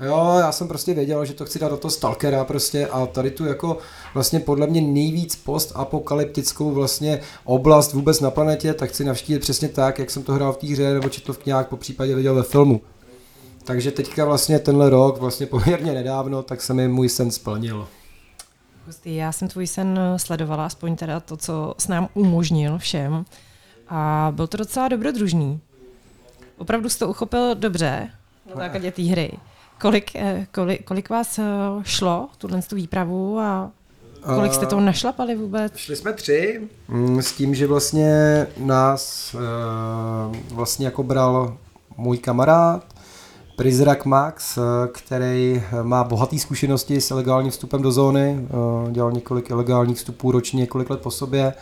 [0.00, 3.30] Jo, já jsem prostě věděl, že to chci dát do toho Stalkera prostě a tady
[3.30, 3.78] tu jako
[4.14, 9.98] vlastně podle mě nejvíc post-apokalyptickou vlastně oblast vůbec na planetě, tak chci navštívit přesně tak,
[9.98, 12.42] jak jsem to hrál v té hře nebo četl v knihách, po případě viděl ve
[12.42, 12.80] filmu.
[13.66, 17.88] Takže teďka vlastně tenhle rok, vlastně poměrně nedávno, tak se mi můj sen splnil.
[18.86, 23.24] Hustý, já jsem tvůj sen sledovala, aspoň teda to, co s nám umožnil všem.
[23.88, 25.60] A byl to docela dobrodružný.
[26.56, 28.10] Opravdu jsi to uchopil dobře
[28.54, 29.32] na základě té hry.
[29.80, 31.44] Kolik, eh, kolik, kolik vás eh,
[31.82, 33.70] šlo, tuhle tu výpravu a
[34.34, 35.76] kolik jste to našlapali vůbec?
[35.76, 41.56] Šli jsme tři, mm, s tím, že vlastně nás eh, vlastně jako bral
[41.96, 42.95] můj kamarád,
[43.56, 49.50] Prizrak Max, eh, který má bohaté zkušenosti s ilegálním vstupem do zóny, eh, dělal několik
[49.50, 51.54] ilegálních vstupů ročně, několik let po sobě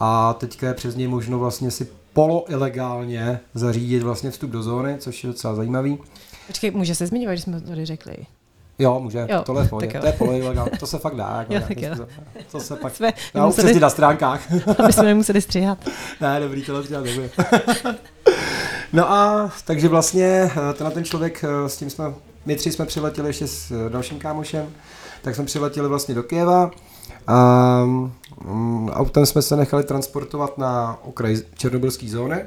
[0.00, 5.24] a teďka je přes něj možno vlastně si poloilegálně zařídit vlastně vstup do zóny, což
[5.24, 5.98] je docela zajímavý.
[6.46, 8.14] Počkej, může se zmiňovat, že jsme to tady řekli.
[8.78, 11.36] Jo, může, jo, tohle je pohodě, to je poloilegál, to se fakt dá.
[11.48, 11.94] Jako jo, tak jo.
[11.96, 12.06] To,
[12.52, 14.52] to se pak, jsme já museli, na stránkách.
[14.78, 15.78] aby jsme nemuseli stříhat.
[16.20, 17.30] ne, dobrý, tohle stříhat nebude.
[18.92, 22.14] No a takže vlastně eh, tenhle ten člověk, eh, s tím jsme,
[22.46, 24.66] my tři jsme přiletěli ještě s eh, dalším kámošem,
[25.22, 26.70] tak jsme přiletěli vlastně do Kieva
[27.26, 27.82] A
[28.44, 32.44] um, autem jsme se nechali transportovat na okraj černobylské zóny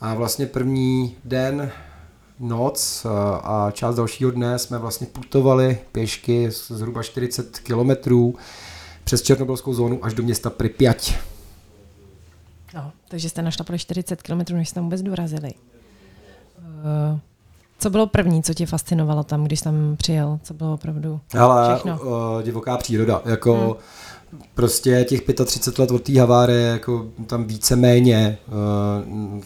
[0.00, 1.70] a vlastně první den,
[2.40, 3.06] noc
[3.42, 8.34] a část dalšího dne jsme vlastně putovali pěšky zhruba 40 kilometrů
[9.04, 11.12] přes černobylskou zónu až do města Pripyat.
[13.08, 15.52] Takže jste našlapali 40 km, než jste vůbec dorazili.
[16.58, 17.18] Uh,
[17.78, 20.40] co bylo první, co tě fascinovalo tam, když tam přijel?
[20.42, 21.98] Co bylo opravdu Ale všechno?
[22.00, 23.22] Uh, divoká příroda.
[23.24, 23.74] Jako hmm
[24.54, 28.38] prostě těch 35 let od té havárie, jako tam víceméně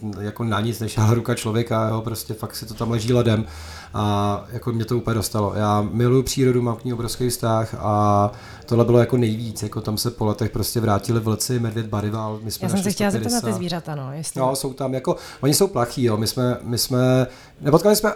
[0.03, 3.45] uh, jako na nic než ruka člověka, jo, prostě fakt si to tam leží ledem
[3.95, 5.53] a jako mě to úplně dostalo.
[5.57, 8.31] Já miluji přírodu, mám k ní obrovský vztah a
[8.67, 12.41] tohle bylo jako nejvíc, jako tam se po letech prostě vrátili vlci, medvěd, barival.
[12.43, 14.13] My jsme Já jsem se chtěla zeptat na ty zvířata, no.
[14.13, 14.41] Jestli...
[14.41, 17.27] No, jsou tam jako, oni jsou plachý, jo, my jsme, my jsme,
[17.61, 18.13] nepotkali jsme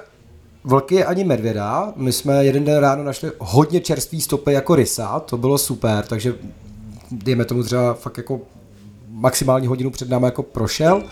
[0.65, 1.93] vlky ani medvěda.
[1.97, 6.35] My jsme jeden den ráno našli hodně čerstvý stopy jako rysa, to bylo super, takže
[7.11, 8.41] dejme tomu třeba fakt jako
[9.09, 11.03] maximální hodinu před námi jako prošel.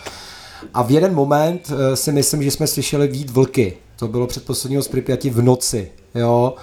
[0.75, 3.77] A v jeden moment eh, si myslím, že jsme slyšeli vít vlky.
[3.97, 5.93] To bylo předposledního z Pripyati v noci.
[6.15, 6.55] Jo.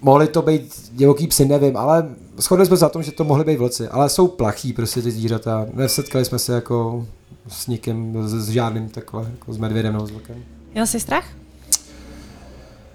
[0.00, 3.44] Mohli to být divoký psy, nevím, ale shodli jsme se na tom, že to mohly
[3.44, 3.88] být vlci.
[3.88, 5.66] Ale jsou plachý prostě ty zvířata.
[5.72, 7.06] Nesetkali jsme se jako
[7.48, 10.44] s nikým, s, s žádným takhle, jako s medvědem nebo s vlkem.
[10.72, 11.24] Měl jsi strach?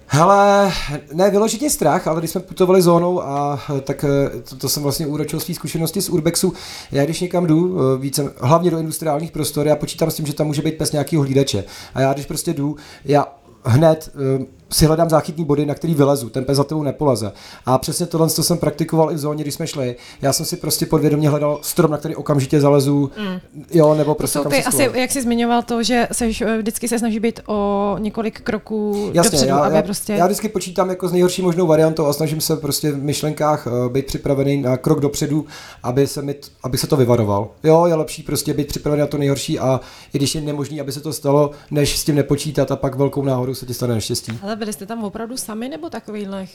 [0.10, 0.72] Hele,
[1.14, 5.08] ne vyložitě strach, ale když jsme putovali zónou a tak eh, to, to jsem vlastně
[5.08, 6.54] úročil svý zkušenosti z Urbexu.
[6.92, 10.34] Já když někam jdu, eh, více, hlavně do industriálních prostor, já počítám s tím, že
[10.34, 11.64] tam může být pes nějakého hlídače.
[11.94, 13.26] A já když prostě jdu, já
[13.64, 17.32] hned uh, si hledám záchytní body, na který vylezu, ten pes za tebou nepoleze.
[17.66, 19.96] A přesně tohle to jsem praktikoval i v zóně, když jsme šli.
[20.22, 23.64] Já jsem si prostě podvědomě hledal strom, na který okamžitě zalezu, mm.
[23.74, 27.20] jo, nebo prostě kam ty asi, jak jsi zmiňoval to, že se vždycky se snaží
[27.20, 30.14] být o několik kroků Jasně, dopředu, já, aby já, prostě...
[30.14, 33.92] Já vždycky počítám jako s nejhorší možnou variantou a snažím se prostě v myšlenkách uh,
[33.92, 35.46] být připravený na krok dopředu,
[35.84, 37.50] aby se, mi, aby se to vyvaroval.
[37.64, 39.80] Jo, je lepší prostě být připravený na to nejhorší a
[40.14, 43.24] i když je nemožný, aby se to stalo, než s tím nepočítat a pak velkou
[43.24, 44.40] náhodou se ti stane neštěstí.
[44.44, 46.46] Ale byli jste tam opravdu sami nebo takovýhle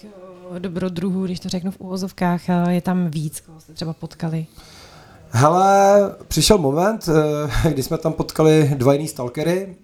[0.57, 4.46] eh, dobrodruhů, když to řeknu v úvozovkách, eh, je tam víc, koho jste třeba potkali?
[5.34, 7.09] Hele, přišel moment,
[7.64, 9.76] eh, kdy jsme tam potkali dva jiný stalkery.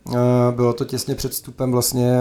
[0.57, 2.13] Bylo to těsně před vstupem vlastně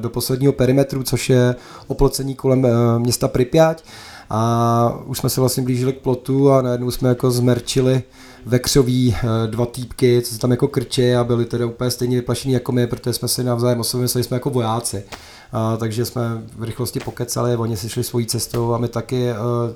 [0.00, 2.66] do posledního perimetru, což je oplocení kolem
[2.98, 3.82] města Pripyat.
[4.30, 8.02] A už jsme se vlastně blížili k plotu a najednou jsme jako zmerčili
[8.48, 12.72] vekřový dva týpky, co se tam jako krče a byli teda úplně stejně vyplašení jako
[12.72, 15.04] my, protože jsme si navzájem osobně mysleli, jsme jako vojáci.
[15.52, 19.30] A, takže jsme v rychlosti pokecali, oni si šli svojí cestou a my taky.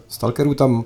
[0.09, 0.85] Stalkerů tam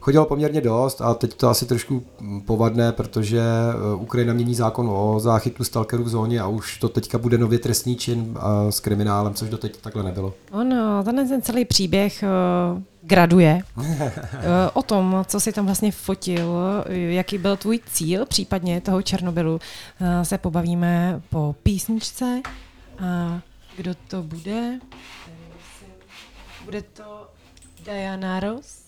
[0.00, 2.02] chodilo poměrně dost a teď to asi trošku
[2.46, 7.18] povadne, protože e, Ukrajina mění zákon o záchytu stalkerů v zóně a už to teďka
[7.18, 8.38] bude nově trestný čin
[8.70, 10.34] s kriminálem, což doteď takhle nebylo.
[10.52, 12.24] Ono, ten, ten celý příběh
[13.02, 13.60] graduje.
[13.76, 13.84] uh,
[14.72, 16.54] o tom, co si tam vlastně fotil,
[16.88, 22.40] jaký byl tvůj cíl, případně toho Černobylu, uh, se pobavíme po písničce.
[23.04, 23.40] A
[23.76, 24.78] kdo to bude?
[26.64, 27.28] Bude to
[27.84, 28.82] Diana Ross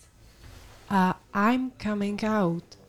[0.88, 2.84] a I'm Coming Out.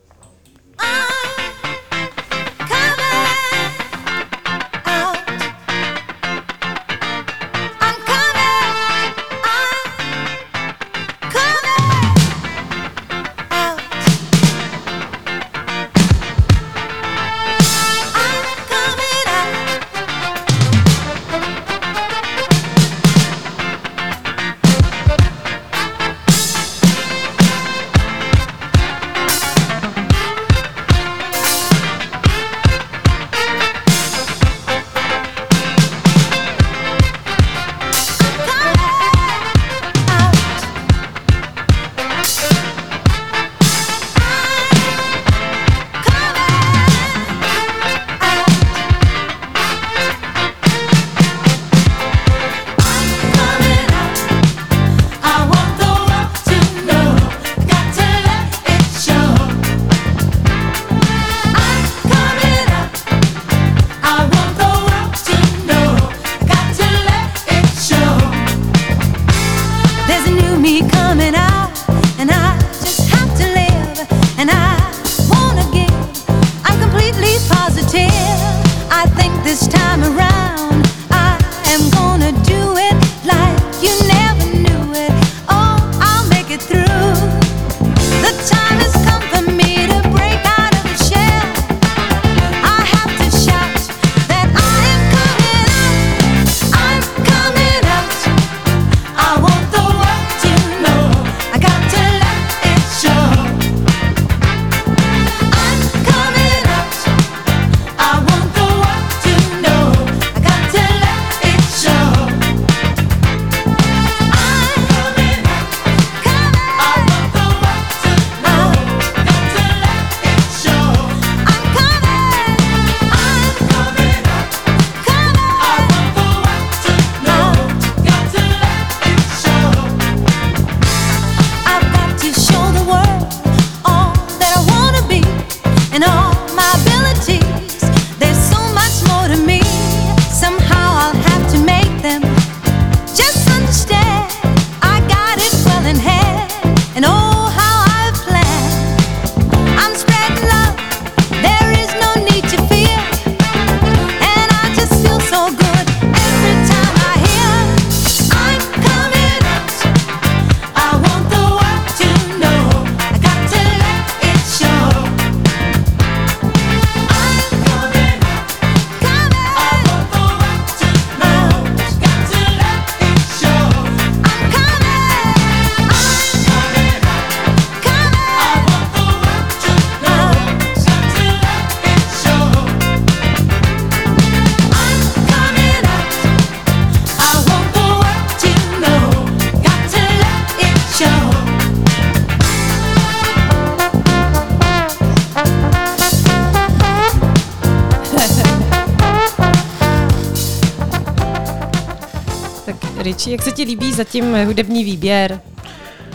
[203.95, 205.41] Zatím hudební výběr?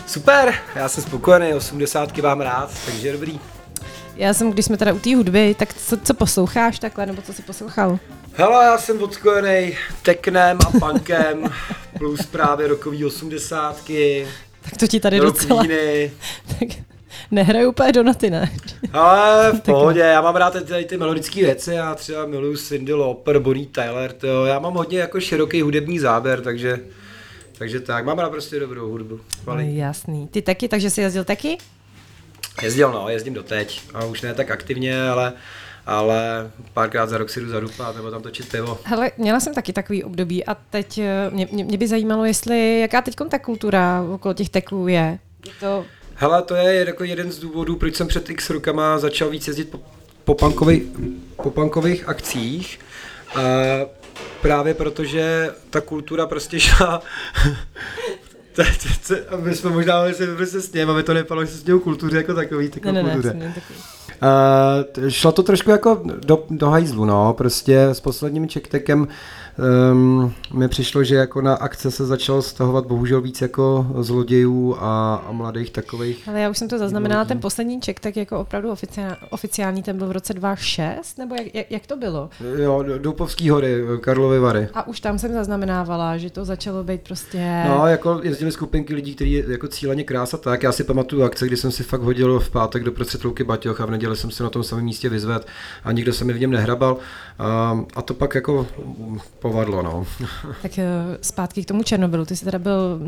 [0.06, 3.40] Super, já jsem spokojený, 80 mám rád, takže dobrý.
[4.16, 7.32] Já jsem, když jsme teda u té hudby, tak co, co posloucháš takhle, nebo co
[7.32, 7.98] jsi poslouchal?
[8.34, 11.44] Hele, já jsem odskojený teknem a punkem,
[11.98, 14.26] plus právě rokový osmdesátky.
[14.60, 15.64] Tak to ti tady docela...
[16.58, 16.68] tak
[17.30, 18.50] nehraju úplně do noty, ne?
[18.92, 23.38] Ale v pohodě, já mám rád ty, ty melodické věci, já třeba miluju Cindy Lauper,
[23.38, 26.78] Bonnie Tyler, to, já mám hodně jako široký hudební záběr, takže
[27.60, 29.20] takže tak, mám rád prostě dobrou hudbu.
[29.46, 30.28] No, jasný.
[30.28, 31.58] Ty taky, takže jsi jezdil taky?
[32.62, 33.80] Jezdil, no, jezdím doteď.
[33.94, 35.32] A už ne tak aktivně, ale
[35.86, 38.78] ale párkrát za rok si jdu zadupat nebo tam točit pivo.
[38.84, 42.80] Hele, měla jsem taky takový období a teď eh, mě, mě, mě by zajímalo, jestli,
[42.80, 45.18] jaká teď ta kultura okolo těch teků je.
[45.46, 45.84] je to...
[46.14, 49.70] Hele, to je jako jeden z důvodů, proč jsem před x rokama začal víc jezdit
[49.70, 49.80] po,
[50.24, 50.82] po, punkovej,
[51.36, 52.80] po punkových akcích.
[53.34, 53.40] A
[54.42, 57.02] právě protože ta kultura prostě šla
[59.36, 61.80] my jsme možná mohli se prostě s ním, aby to nepadlo, že se s ním
[61.80, 63.34] kultuře jako takový, takový ne, ne, kultuře.
[63.34, 63.54] Ne.
[65.02, 69.08] Uh, šlo to trošku jako do, do hajzlu, no, prostě s posledním čektekem
[69.92, 75.14] um, mi přišlo, že jako na akce se začalo stahovat bohužel víc jako zlodějů a,
[75.14, 76.28] a mladých takových.
[76.28, 79.98] Ale já už jsem to zaznamenala, ten poslední ček, tak jako opravdu oficiální, oficiální ten
[79.98, 82.30] byl v roce 2006, nebo jak, jak, jak to bylo?
[82.58, 84.68] Jo, Doupovský hory, Karlovy Vary.
[84.74, 87.64] A už tam jsem zaznamenávala, že to začalo být prostě...
[87.68, 90.62] No, jako jezdili skupinky lidí, kteří jako cíleně krása tak.
[90.62, 93.80] Já si pamatuju akce, kdy jsem si fakt hodil v pátek do prostřed louky Baťoch
[93.80, 95.44] a v neděli jsem se na tom samém místě vyzvedl
[95.84, 96.96] a nikdo se mi v něm nehrabal.
[97.38, 98.66] A, a to pak jako
[99.52, 100.06] povadlo, no.
[100.62, 100.84] tak eh,
[101.20, 102.24] zpátky k tomu Černobylu.
[102.24, 103.00] Ty jsi teda byl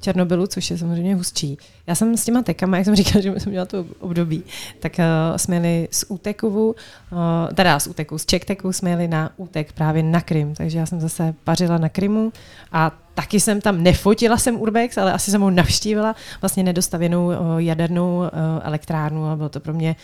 [0.00, 1.58] Černobylu, což je samozřejmě hustší.
[1.86, 4.42] Já jsem s těma tekama, jak jsem říkal, že jsem měla to období,
[4.80, 6.66] tak uh, jsme jeli z Útekovu,
[7.12, 7.18] uh,
[7.54, 11.00] teda z Úteku, z Čekteku jsme jeli na Útek právě na Krym, takže já jsem
[11.00, 12.32] zase pařila na Krymu
[12.72, 18.22] a taky jsem tam, nefotila jsem Urbex, ale asi jsem ho navštívila, vlastně nedostavěnou jadernou
[18.62, 19.96] elektrárnu a bylo to pro mě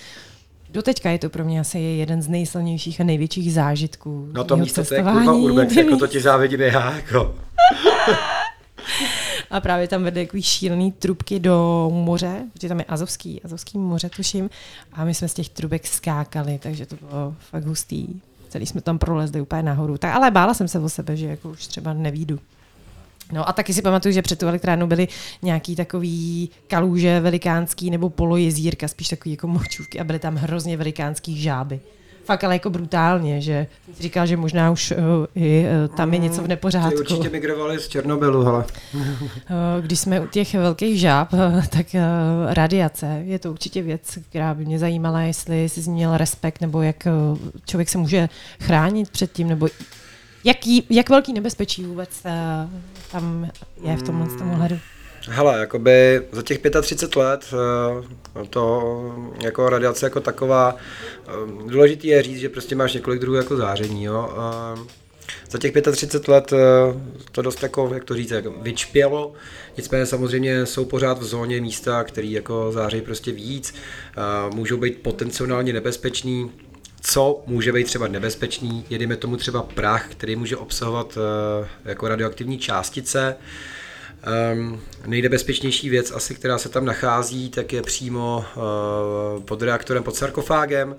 [0.74, 4.28] Doteďka je to pro mě asi jeden z nejsilnějších a největších zážitků.
[4.32, 7.34] No to místo, to je kurva Urbex, jako to ti závidím já, jako.
[9.50, 14.08] a právě tam vede takový šílený trubky do moře, protože tam je Azovský, Azovský moře
[14.16, 14.50] tuším,
[14.92, 18.06] a my jsme z těch trubek skákali, takže to bylo fakt hustý.
[18.48, 19.98] Celý jsme tam prolezli úplně nahoru.
[19.98, 22.38] Tak, ale bála jsem se o sebe, že jako už třeba nevídu.
[23.32, 25.08] No a taky si pamatuju, že před tu elektrárnu byly
[25.42, 31.42] nějaký takový kaluže velikánský nebo polojezírka, spíš takový jako močůvky a byly tam hrozně velikánský
[31.42, 31.80] žáby
[32.24, 33.66] fakt ale jako brutálně, že
[34.00, 36.90] říkal, že možná už uh, i, uh, tam je něco v nepořádku.
[36.90, 38.64] Ty určitě migrovali z Černobylu, hele.
[38.94, 39.04] uh,
[39.80, 42.00] když jsme u těch velkých žáb, uh, tak uh,
[42.52, 47.06] radiace je to určitě věc, která by mě zajímala, jestli jsi zmínil respekt, nebo jak
[47.32, 48.28] uh, člověk se může
[48.60, 49.68] chránit před tím, nebo
[50.44, 52.70] jaký, jak velký nebezpečí vůbec uh,
[53.12, 53.50] tam
[53.82, 54.78] je v tomhle tom ohledu.
[55.28, 57.54] Hele, jakoby za těch 35 let
[58.42, 60.76] eh, to jako radiace jako taková,
[61.26, 61.30] eh,
[61.66, 64.30] důležitý je říct, že prostě máš několik druhů jako záření, jo.
[65.50, 66.52] Za těch 35 let
[67.32, 69.32] to dost jako, jak to říct, jako vyčpělo,
[69.76, 73.74] nicméně samozřejmě jsou pořád v zóně místa, které jako září prostě víc,
[74.54, 76.50] můžou být potenciálně nebezpečný,
[77.06, 81.18] co může být třeba nebezpečný, jedeme tomu třeba prach, který může obsahovat
[81.84, 83.36] jako radioaktivní částice,
[84.54, 90.16] Um, nejnebezpečnější věc asi, která se tam nachází, tak je přímo uh, pod reaktorem, pod
[90.16, 90.96] sarkofágem, uh,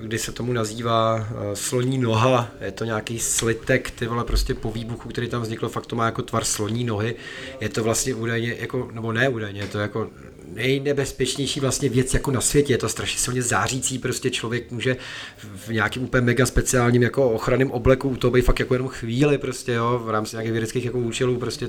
[0.00, 2.50] kdy se tomu nazývá uh, sloní noha.
[2.60, 6.06] Je to nějaký slitek, ty vole, prostě po výbuchu, který tam vznikl, fakt to má
[6.06, 7.14] jako tvar sloní nohy.
[7.60, 10.10] Je to vlastně údajně, jako, nebo ne údajně, je to jako
[10.54, 12.72] nejnebezpečnější vlastně věc jako na světě.
[12.72, 14.96] Je to strašně silně zářící, prostě člověk může
[15.38, 19.72] v nějakém úplně mega speciálním jako ochranném obleku toho být fakt jako jenom chvíli prostě,
[19.72, 21.68] jo, v rámci nějakých vědeckých jako účelů, prostě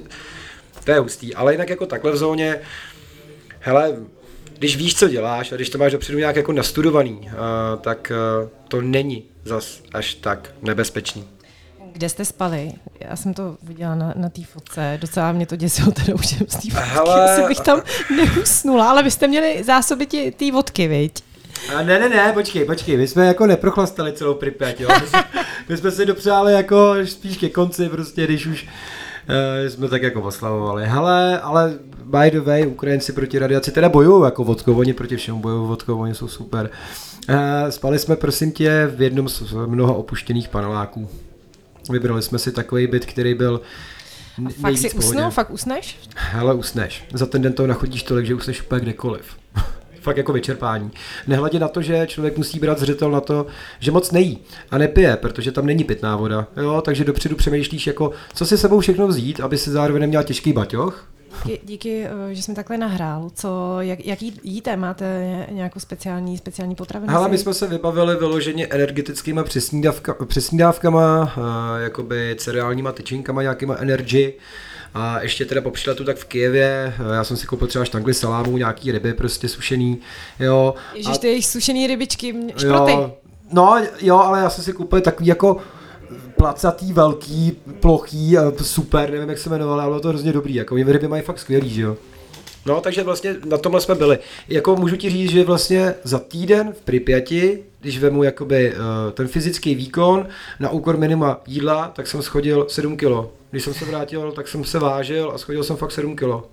[0.83, 1.35] to je hustý.
[1.35, 2.59] Ale jinak jako takhle v zóně,
[3.59, 3.95] hele,
[4.57, 7.29] když víš, co děláš a když to máš dopředu nějak jako nastudovaný, uh,
[7.81, 8.11] tak
[8.43, 11.27] uh, to není zas až tak nebezpečný.
[11.93, 12.71] Kde jste spali?
[12.99, 14.97] Já jsem to viděla na, na té fotce.
[15.01, 17.31] Docela mě to děsilo teda už z té Hele...
[17.31, 17.81] Asi bych tam
[18.15, 20.05] neusnula, ale vy jste měli zásoby
[20.37, 21.23] té vodky, viď?
[21.75, 24.89] A ne, ne, ne, počkej, počkej, my jsme jako neprochlastali celou Pripyat, jo.
[25.01, 25.23] My jsme,
[25.69, 28.67] my jsme si dopřáli jako spíš ke konci, prostě, když už
[29.29, 30.85] uh, jsme tak jako oslavovali.
[30.85, 31.73] Hele, ale
[32.05, 35.99] by the way, Ukrajinci proti radiaci teda bojují jako vodkou, oni proti všemu bojují vodkou,
[35.99, 36.69] oni jsou super.
[37.29, 37.35] Uh,
[37.69, 41.09] spali jsme prosím tě v jednom z mnoha opuštěných paneláků.
[41.89, 43.61] Vybrali jsme si takový byt, který byl
[44.45, 45.29] a fakt si usnul?
[45.29, 45.99] Fakt usneš?
[46.39, 47.03] Ale usneš.
[47.13, 49.25] Za ten den toho nachodíš tolik, že usneš úplně kdekoliv.
[50.01, 50.91] fakt jako vyčerpání.
[51.27, 53.45] Nehledě na to, že člověk musí brát zřetel na to,
[53.79, 54.37] že moc nejí
[54.71, 56.47] a nepije, protože tam není pitná voda.
[56.57, 60.53] Jo, takže dopředu přemýšlíš jako, co si sebou všechno vzít, aby si zároveň neměl těžký
[60.53, 61.07] baťoch,
[61.45, 63.29] Díky, díky, eh, že jsme takhle nahrál.
[63.35, 64.75] Co, jak, jaký jíte?
[64.75, 67.15] Máte nějakou speciální, speciální potravinu?
[67.15, 69.43] Ale my jsme se vybavili vyloženě energetickýma
[70.27, 74.33] přesnídávkama, eh, jakoby cereálníma tyčinkama, nějakýma energy.
[74.93, 78.13] A ještě teda po příletu tak v Kijevě, eh, já jsem si koupil třeba štangly
[78.13, 79.99] salámu, nějaký ryby prostě sušený,
[80.39, 80.75] jo.
[80.93, 81.17] Ježiš, a...
[81.17, 82.91] ty sušený rybičky, šproty.
[82.91, 83.13] Jo,
[83.51, 85.57] no jo, ale já jsem si koupil takový jako
[86.37, 91.07] placatý, velký, plochý, super, nevím, jak se jmenoval, ale bylo to hrozně dobrý, jako ryby
[91.07, 91.97] mají fakt skvělý, že jo.
[92.65, 94.19] No, takže vlastně na tomhle jsme byli.
[94.47, 99.27] Jako můžu ti říct, že vlastně za týden v Pripyati, když vemu jakoby uh, ten
[99.27, 100.27] fyzický výkon
[100.59, 103.31] na úkor minima jídla, tak jsem schodil 7 kilo.
[103.51, 106.47] Když jsem se vrátil, tak jsem se vážil a schodil jsem fakt 7 kilo.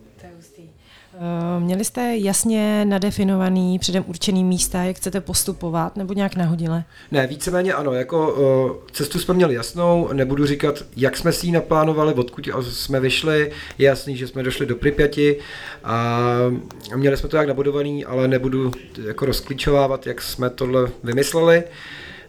[1.22, 6.84] Eh, měli jste jasně nadefinovaný, předem určený místa, jak chcete postupovat, nebo nějak nahodile?
[7.10, 11.52] Ne, víceméně ano, jako uh, cestu jsme měli jasnou, nebudu říkat, jak jsme si ji
[11.52, 15.36] naplánovali, odkud jsme vyšli, je jasný, že jsme došli do Pripyati
[15.84, 16.26] a
[16.96, 18.70] měli jsme to jak nabudovaný, ale nebudu
[19.06, 21.62] jako rozklíčovávat, jak jsme tohle vymysleli.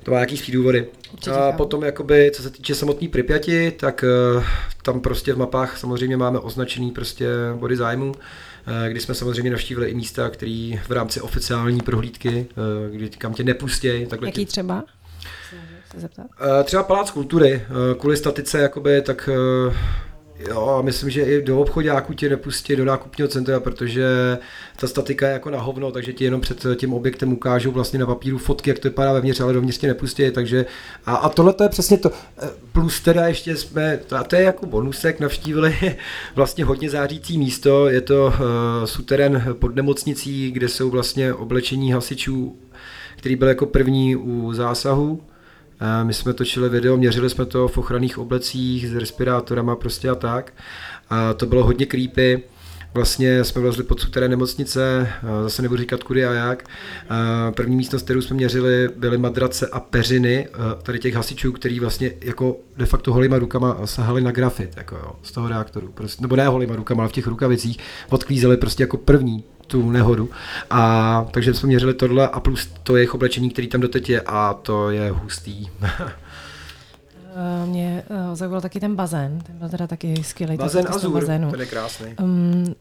[0.04, 0.88] To má nějaký svý důvody.
[1.14, 4.44] Určitě a potom, jakoby, co se týče samotné Pripyati, tak uh,
[4.84, 8.14] tam prostě v mapách samozřejmě máme označený prostě body zájmu.
[8.68, 13.34] Eh, kdy jsme samozřejmě navštívili i místa, které v rámci oficiální prohlídky, eh, kdy kam
[13.34, 14.08] tě nepustí.
[14.26, 14.84] Jaký třeba?
[16.60, 17.62] Eh, třeba Palác kultury,
[18.00, 19.30] kvůli statice, jakoby, tak
[20.50, 24.06] Jo, myslím, že i do obchodáku tě nepustí do nákupního centra, protože
[24.76, 28.06] ta statika je jako na hovno, takže ti jenom před tím objektem ukážou vlastně na
[28.06, 30.66] papíru fotky, jak to vypadá vevnitř, ale dovnitř tě nepustí, takže
[31.06, 32.12] a, a tohle to je přesně to.
[32.72, 35.96] Plus teda ještě jsme, a to je jako bonusek, navštívili
[36.36, 42.58] vlastně hodně zářící místo, je to uh, suterén pod nemocnicí, kde jsou vlastně oblečení hasičů,
[43.18, 45.22] který byl jako první u zásahu,
[46.04, 50.54] my jsme točili video, měřili jsme to v ochranných oblecích s respirátorama prostě a tak.
[51.10, 52.44] A to bylo hodně creepy.
[52.94, 55.10] Vlastně jsme vlezli pod suteré nemocnice,
[55.44, 56.70] zase nebudu říkat kudy a jak.
[57.56, 60.48] První místnost, kterou jsme měřili, byly madrace a peřiny
[60.84, 65.12] tady těch hasičů, který vlastně jako de facto holýma rukama sahali na grafit jako jo,
[65.24, 65.92] z toho reaktoru.
[65.94, 67.78] Prostě, nebo ne holýma rukama, ale v těch rukavicích
[68.10, 70.30] odklízeli prostě jako první tu nehodu.
[70.70, 74.54] A takže jsme měřili tohle a plus to jejich oblečení, který tam doteď je a
[74.54, 75.68] to je hustý.
[77.36, 80.58] Eh, mě uh, zaujal taky ten bazén, ten byl teda taky skvělý.
[80.58, 81.52] Bazén Azur, bazénu.
[81.52, 82.16] ten je krásný.
[82.22, 82.76] Um,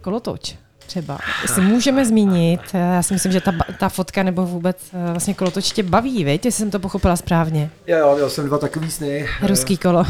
[0.00, 0.54] kolotoč
[0.86, 1.18] třeba.
[1.46, 4.76] Si můžeme zmínit, já si myslím, že ta, ta fotka nebo vůbec
[5.12, 6.44] vlastně kolotoč tě baví, viď?
[6.44, 7.70] jestli jsem to pochopila správně.
[7.86, 9.26] Jo, jo, měl jsem dva takový sny.
[9.42, 10.04] Ruský kolo.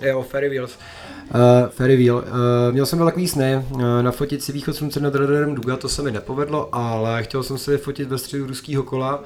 [0.00, 0.78] Jo, Ferry Wheels.
[1.24, 2.16] Uh, Ferry Wheel.
[2.16, 2.22] Uh,
[2.72, 6.10] měl jsem takový sny, uh, nafotit si východ slunce nad radarem Duga, to se mi
[6.10, 9.22] nepovedlo, ale chtěl jsem si fotit ve středu ruského kola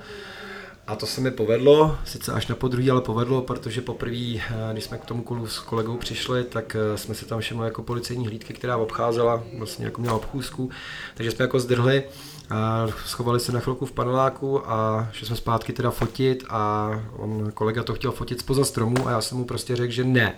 [0.86, 4.40] a to se mi povedlo, sice až na podruhý, ale povedlo, protože poprvé,
[4.72, 8.26] když jsme k tomu kolu s kolegou přišli, tak jsme se tam všimli jako policejní
[8.26, 10.70] hlídky, která obcházela, vlastně jako měla obchůzku,
[11.14, 12.04] takže jsme jako zdrhli,
[12.50, 17.50] a schovali se na chvilku v paneláku a šli jsme zpátky teda fotit a on,
[17.54, 20.34] kolega to chtěl fotit spoza stromu a já jsem mu prostě řekl, že ne,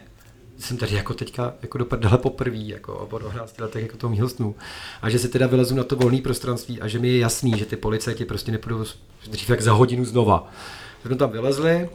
[0.60, 4.28] jsem tady jako teďka jako do prdele poprvé, jako po 12 letech jako toho mýho
[4.28, 4.54] snu.
[5.02, 7.66] A že se teda vylezu na to volné prostranství a že mi je jasný, že
[7.66, 8.84] ty policajti prostě nepůjdou
[9.30, 10.52] dřív jak za hodinu znova.
[11.02, 11.88] Jsme tam vylezli,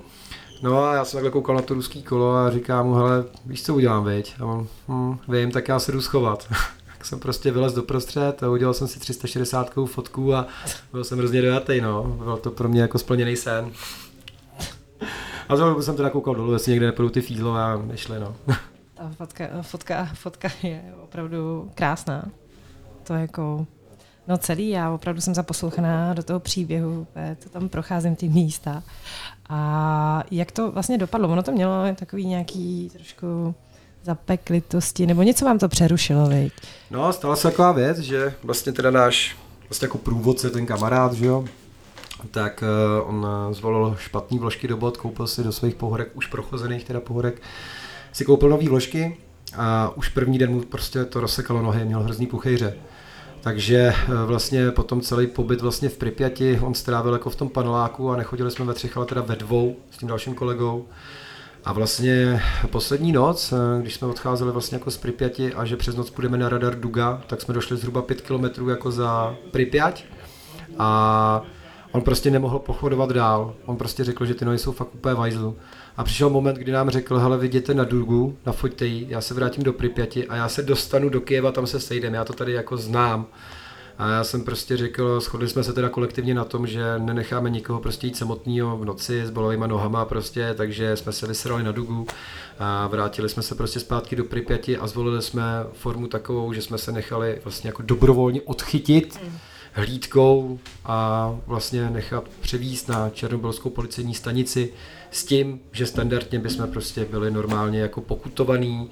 [0.62, 3.64] No a já jsem takhle koukal na to ruský kolo a říkám mu, hele, víš
[3.64, 4.36] co udělám, veď?
[4.40, 6.48] A on, hm, vím, tak já se jdu schovat.
[6.98, 10.48] tak jsem prostě vylez do prostřed a udělal jsem si 360 fotku a
[10.92, 12.04] byl jsem hrozně dojatý, no.
[12.04, 13.72] Byl to pro mě jako splněný sen.
[15.50, 18.36] A znovu jsem teda koukal dolů, jestli někde nepůjdu ty fízlo a nešli, no.
[18.96, 22.26] Ta fotka, fotka, fotka je opravdu krásná.
[23.04, 23.68] To je jako,
[24.28, 27.08] no celý, já opravdu jsem zaposlouchaná do toho příběhu,
[27.44, 28.84] to tam procházím ty místa.
[29.50, 31.30] A jak to vlastně dopadlo?
[31.30, 33.56] Ono to mělo takový nějaký trošku
[34.04, 36.54] zapeklitosti, nebo něco vám to přerušilo, viď?
[36.92, 39.38] No, stala se taková věc, že vlastně teda náš
[39.70, 41.46] vlastně jako průvodce, ten kamarád, že jo,
[42.32, 46.28] tak uh, on eh, zvolil špatný vložky do bod, koupil si do svých pohorek, už
[46.28, 47.42] prochozených teda pohorek,
[48.14, 49.18] si koupil nové vložky
[49.58, 52.74] a už první den mu prostě to rozsekalo nohy, měl hrozný puchejře.
[53.42, 58.12] Takže eh, vlastně potom celý pobyt vlastně v Pripyati on strávil jako v tom paneláku
[58.12, 60.86] a nechodili jsme ve třech, ale teda ve dvou s tím dalším kolegou.
[61.66, 66.10] A vlastně poslední noc, když jsme odcházeli vlastně jako z Pripyati a že přes noc
[66.10, 70.04] půjdeme na radar Duga, tak jsme došli zhruba 5 kilometrů jako za Pripyat.
[70.78, 71.42] A
[71.96, 73.54] On prostě nemohl pochodovat dál.
[73.66, 75.56] On prostě řekl, že ty nohy jsou fakt úplně vajzlu.
[75.98, 79.64] A přišel moment, kdy nám řekl, hele, viděte na Durgu, nafoťte ji, já se vrátím
[79.64, 82.78] do Pripyati a já se dostanu do Kieva, tam se sejdeme, já to tady jako
[82.78, 83.26] znám.
[83.98, 87.80] A já jsem prostě řekl, shodli jsme se teda kolektivně na tom, že nenecháme nikoho
[87.80, 92.08] prostě jít samotného v noci s bolovýma nohama prostě, takže jsme se vysrali na dugu
[92.60, 95.44] a vrátili jsme se prostě zpátky do Pripyati a zvolili jsme
[95.74, 99.20] formu takovou, že jsme se nechali vlastně jako dobrovolně odchytit
[99.76, 104.74] hlídkou a vlastně nechat převíst na Černobylskou policejní stanici
[105.12, 108.90] s tím, že standardně bychom prostě byli normálně jako pokutovaný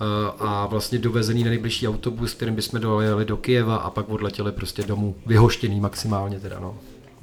[0.00, 4.52] Eh, a vlastně dovezený na nejbližší autobus, kterým bychom dojeli do Kijeva a pak odletěli
[4.52, 6.78] prostě domů, vyhoštěný maximálně teda, no.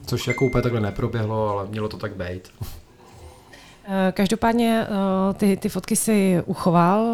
[0.06, 2.52] Což jako úplně takhle neproběhlo, ale mělo to tak být.
[3.88, 7.06] Eh, každopádně eh, ty, ty fotky si uchoval,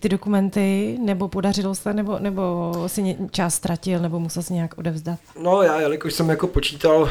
[0.00, 5.18] ty dokumenty, nebo podařilo se, nebo, nebo si čas ztratil, nebo musel si nějak odevzdat?
[5.42, 7.08] No já, jelikož jsem jako počítal,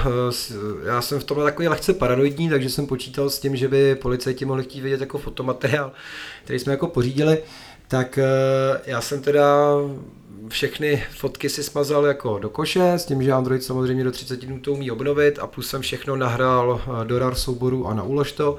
[0.85, 4.45] já jsem v tomhle takový lehce paranoidní, takže jsem počítal s tím, že by policajti
[4.45, 5.91] mohli chtít vidět jako fotomateriál,
[6.43, 7.43] který jsme jako pořídili
[7.93, 9.45] tak eh, já jsem teda
[10.49, 14.59] všechny fotky si smazal jako do koše, s tím, že Android samozřejmě do 30 dnů
[14.59, 18.31] to umí obnovit a plus jsem všechno nahrál eh, do RAR souboru a na ulož
[18.31, 18.57] to.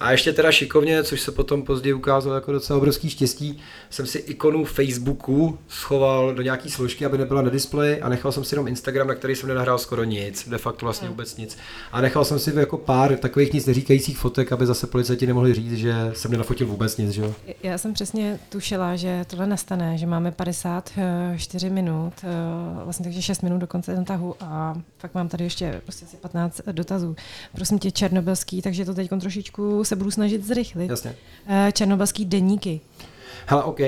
[0.00, 3.60] A ještě teda šikovně, což se potom později ukázalo jako docela obrovský štěstí,
[3.90, 8.44] jsem si ikonu Facebooku schoval do nějaký složky, aby nebyla na displeji a nechal jsem
[8.44, 11.14] si jenom Instagram, na který jsem nenahrál skoro nic, de facto vlastně hmm.
[11.14, 11.58] vůbec nic.
[11.92, 15.74] A nechal jsem si jako pár takových nic neříkajících fotek, aby zase policajti nemohli říct,
[15.74, 17.10] že jsem nenafotil vůbec nic.
[17.10, 17.32] Že?
[17.62, 23.42] Já jsem přesně tušila, že tohle nastane, že máme 54 minut, eh, vlastně takže 6
[23.42, 27.16] minut do konce ten tahu a fakt mám tady ještě prostě asi 15 dotazů.
[27.52, 30.90] Prosím tě, Černobylský, takže to teď trošičku se budu snažit zrychlit.
[30.90, 31.16] Jasně.
[31.46, 32.80] Eh, černobylský deníky.
[33.46, 33.86] Hele, OK, uh,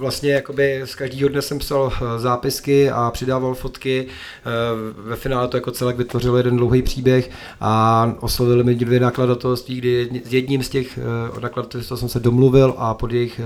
[0.00, 4.06] vlastně jakoby z každého dne jsem psal uh, zápisky a přidával fotky.
[4.06, 9.76] Uh, ve finále to jako celek vytvořil jeden dlouhý příběh a oslovili mi dvě nakladatelství,
[9.76, 10.98] kdy s jedním z těch
[11.40, 13.40] nakladatelství jsem se domluvil a pod jejich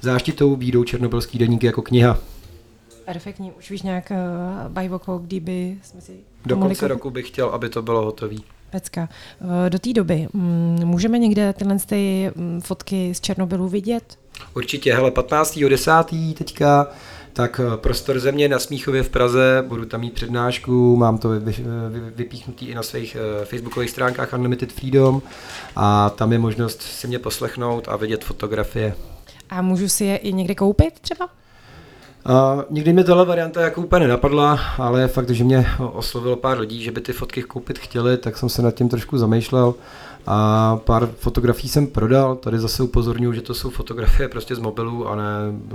[0.00, 2.18] záštitou výjdou černobylský deníky jako kniha.
[3.04, 6.12] Perfektní, už víš nějak uh, bajvoko, kdyby jsme si...
[6.46, 8.36] Do konce roku bych chtěl, aby to bylo hotové.
[8.70, 9.08] Pecka.
[9.66, 14.18] Eh, do té doby mm, můžeme někde tyhle ty mm, fotky z Černobylu vidět?
[14.56, 16.34] Určitě, hele, 15.10.
[16.34, 16.86] teďka,
[17.32, 21.28] tak eh, prostor země na Smíchově v Praze, budu tam mít přednášku, mám to
[22.14, 25.22] vypíchnutý i na svých eh, facebookových stránkách Unlimited Freedom
[25.76, 28.94] a tam je možnost si mě poslechnout a vidět fotografie.
[29.50, 31.28] A můžu si je i někde koupit třeba?
[32.26, 36.82] Uh, nikdy mi tohle varianta jako úplně nenapadla, ale fakt, že mě oslovilo pár lidí,
[36.82, 39.74] že by ty fotky koupit chtěli, tak jsem se nad tím trošku zamýšlel
[40.26, 42.36] a pár fotografií jsem prodal.
[42.36, 45.28] Tady zase upozorňuji, že to jsou fotografie prostě z mobilu a ne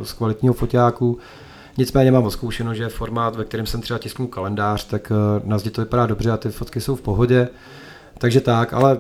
[0.03, 1.17] z kvalitního foťáku.
[1.77, 5.69] Nicméně mám oskoušeno, že formát, ve kterém jsem třeba tisknul kalendář, tak uh, na zdi
[5.69, 7.47] to vypadá dobře a ty fotky jsou v pohodě.
[8.17, 8.97] Takže tak, ale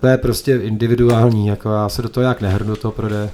[0.00, 3.30] to je prostě individuální, jako já se do toho jak nehrnu, do toho prodeje.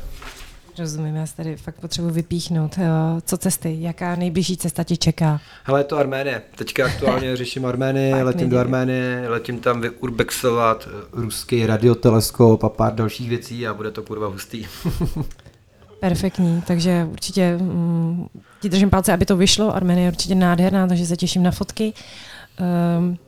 [0.81, 2.79] Rozumím, já tady fakt potřebuji vypíchnout.
[2.79, 2.89] Eh,
[3.25, 3.77] co cesty?
[3.81, 5.41] Jaká nejbližší cesta ti čeká?
[5.65, 6.43] Hele, je to Arménie.
[6.57, 12.95] Teďka aktuálně řeším Arménie, letím do Arménie, letím tam vyurbexovat eh, ruský radioteleskop a pár
[12.95, 14.67] dalších věcí a bude to kurva hustý.
[16.01, 18.27] Perfektní, takže určitě mm,
[18.61, 19.77] ti držím palce, aby to vyšlo.
[19.77, 21.93] Arménie je určitě nádherná, takže se těším na fotky.
[22.99, 23.19] Um,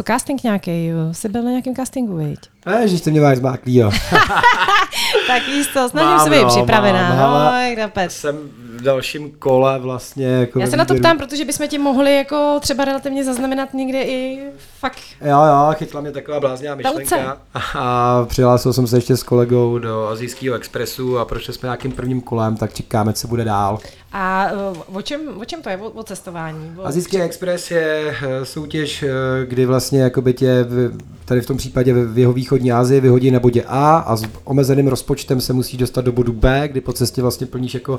[0.00, 0.90] co casting nějaký?
[1.12, 2.38] Jsi byl na nějakém castingu, viď?
[2.84, 3.90] že to mě máš zmáklý, jo.
[5.26, 7.08] tak jisto, snažím se být no, připravená.
[7.08, 8.36] Mám, no, jsem
[8.76, 10.26] v dalším kole vlastně.
[10.26, 14.02] Jako Já se na to ptám, protože bychom ti mohli jako třeba relativně zaznamenat někde
[14.02, 14.38] i
[14.80, 14.98] fakt.
[15.20, 17.36] Jo, jo, chytla mě taková blázněvá myšlenka.
[17.74, 22.20] A přihlásil jsem se ještě s kolegou do Azijského expresu a prošli jsme nějakým prvním
[22.20, 23.78] kolem, tak čekáme, co bude dál.
[24.12, 24.46] A
[24.88, 26.72] uh, o, čem, o čem to je, o, o cestování?
[26.76, 26.86] O...
[26.86, 29.08] Azijský expres je uh, soutěž, uh,
[29.44, 33.40] kdy vlastně jakoby tě v, tady v tom případě v jeho východní Asii vyhodí na
[33.40, 37.22] bodě A a s omezeným rozpočtem se musí dostat do bodu B, kdy po cestě
[37.22, 37.98] vlastně plníš jako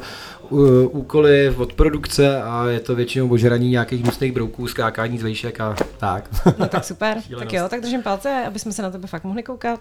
[0.91, 5.75] úkoly od produkce a je to většinou ožraní nějakých hnusných brouků, skákání z vejšek a
[5.97, 6.29] tak.
[6.57, 9.43] No tak super, tak jo, tak držím palce, aby jsme se na tebe fakt mohli
[9.43, 9.79] koukat.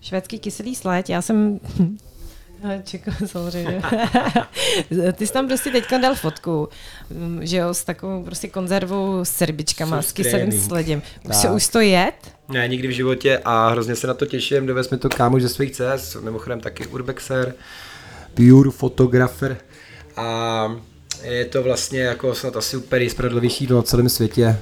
[0.00, 1.60] Švédský kyselý sled, já jsem
[2.84, 3.82] Čeko, samozřejmě.
[5.12, 6.68] Ty jsi tam prostě teďka dal fotku,
[7.10, 11.02] mm, že jo, s takovou prostě konzervou s srbičkama, s kyselým sledem.
[11.30, 12.14] Už, se, už to jet?
[12.48, 14.66] Ne, nikdy v životě a hrozně se na to těším.
[14.66, 17.54] Dovez mi to kámoš ze svých cest, mimochodem taky urbexer,
[18.34, 19.56] pure fotografer
[20.16, 20.76] a
[21.22, 24.58] je to vlastně jako snad asi úplně nejspravedlivější na celém světě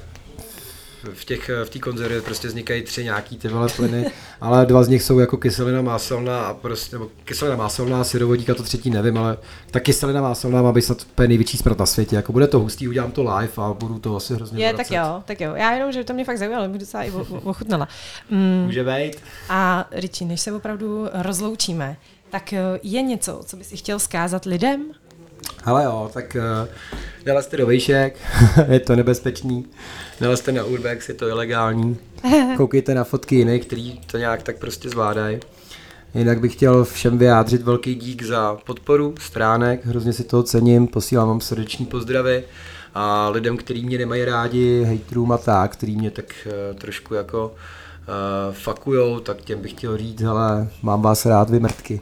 [1.13, 4.87] v těch v té konzervě prostě vznikají tři nějaký ty vole plyny, ale dva z
[4.87, 9.17] nich jsou jako kyselina máselná a prostě, nebo kyselina máselná, syrovodík a to třetí nevím,
[9.17, 9.37] ale
[9.71, 12.87] ta kyselina máselná má být snad úplně největší smrt na světě, jako bude to hustý,
[12.87, 14.89] udělám to live a budu to asi hrozně Je, vracet.
[14.89, 17.11] tak jo, tak jo, já jenom, že to mě fakt zaujalo, bych docela i
[17.43, 17.87] ochutnala.
[18.29, 18.63] Mm.
[18.65, 19.17] Může být.
[19.49, 21.97] A Riči, než se opravdu rozloučíme,
[22.29, 24.85] tak eh, je něco, co by si chtěl zkázat lidem?
[25.63, 26.67] Ale jo, tak uh,
[27.25, 28.17] nalezte do vejšek,
[28.69, 29.65] je to nebezpečný.
[30.21, 31.97] Nalezte na Urbex, je to ilegální.
[32.57, 35.39] Koukejte na fotky jiných, který to nějak tak prostě zvládají.
[36.13, 41.27] Jinak bych chtěl všem vyjádřit velký dík za podporu stránek, hrozně si toho cením, posílám
[41.27, 42.43] vám srdeční pozdravy
[42.95, 47.45] a lidem, kteří mě nemají rádi, hejtrům a tak, který mě tak uh, trošku jako
[47.47, 52.01] uh, fakujou, tak těm bych chtěl říct, ale mám vás rád, vy mrtky.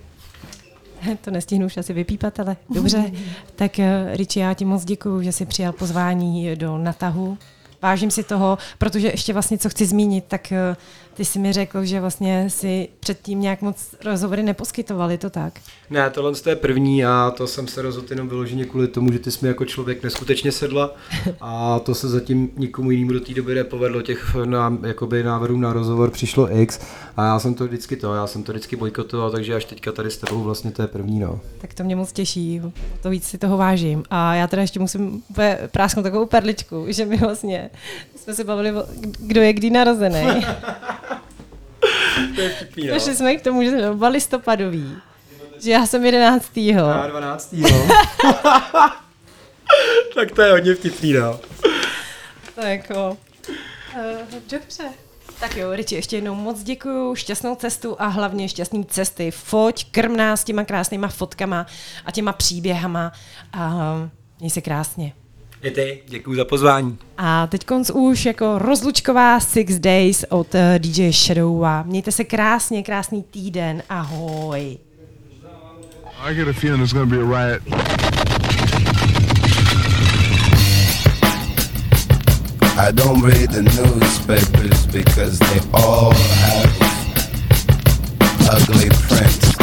[1.22, 3.12] To nestihnu už asi vypípat, ale dobře.
[3.56, 7.38] tak uh, Riči, já ti moc děkuji, že jsi přijal pozvání do Natahu.
[7.82, 10.76] Vážím si toho, protože ještě vlastně, co chci zmínit, tak uh,
[11.16, 15.60] ty jsi mi řekl, že vlastně si předtím nějak moc rozhovory neposkytovali, to tak?
[15.90, 19.32] Ne, tohle je první a to jsem se rozhodl jenom vyloženě kvůli tomu, že ty
[19.32, 20.96] jsi mi jako člověk neskutečně sedla
[21.42, 24.02] a to se zatím nikomu jinému do té doby nepovedlo.
[24.02, 26.80] Těch na, jakoby návrhů na rozhovor přišlo X
[27.18, 30.12] a já jsem to vždycky to, já jsem to vždycky bojkotoval, takže až teďka tady
[30.12, 31.20] s tebou vlastně to je první.
[31.20, 31.40] No.
[31.58, 32.62] Tak to mě moc těší,
[33.02, 34.04] to víc si toho vážím.
[34.10, 35.24] A já teda ještě musím
[35.72, 37.70] prásknout takovou perličku, že my vlastně
[38.16, 38.74] jsme se bavili,
[39.20, 40.46] kdo je kdy narozený.
[42.36, 43.00] to je vtipný, no.
[43.00, 44.96] jsme k tomu, že jsme oba listopadový.
[45.60, 46.90] Že já jsem jedenáctýho.
[46.90, 47.70] Já dvanáctýho.
[50.16, 51.40] tak to je hodně vtipný, no.
[52.56, 53.18] To jako...
[53.96, 54.84] Uh, dobře.
[55.40, 59.32] Tak jo, Riči, ještě jednou moc děkuju, šťastnou cestu a hlavně šťastný cesty.
[59.32, 61.66] Foť, krm nás těma krásnýma fotkama
[62.06, 63.12] a těma příběhama
[63.54, 63.96] a
[64.40, 65.14] měj se krásně.
[65.62, 66.98] I ty, děkuji za pozvání.
[67.18, 71.84] A teď konc už jako rozlučková Six Days od eh, DJ Shadowa.
[71.84, 73.84] Mějte se krásně, krásný týden.
[73.90, 74.78] Ahoj.
[76.20, 77.62] I get a feeling there's gonna be a riot.
[82.78, 86.72] I don't read the newspapers because they all have
[88.52, 89.55] ugly prints.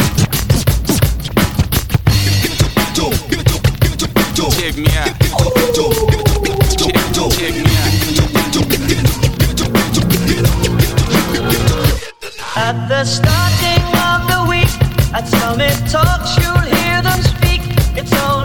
[12.56, 14.66] At the starting of the week,
[15.14, 17.60] at Summit Talks, you'll hear them speak.
[17.96, 18.41] It's only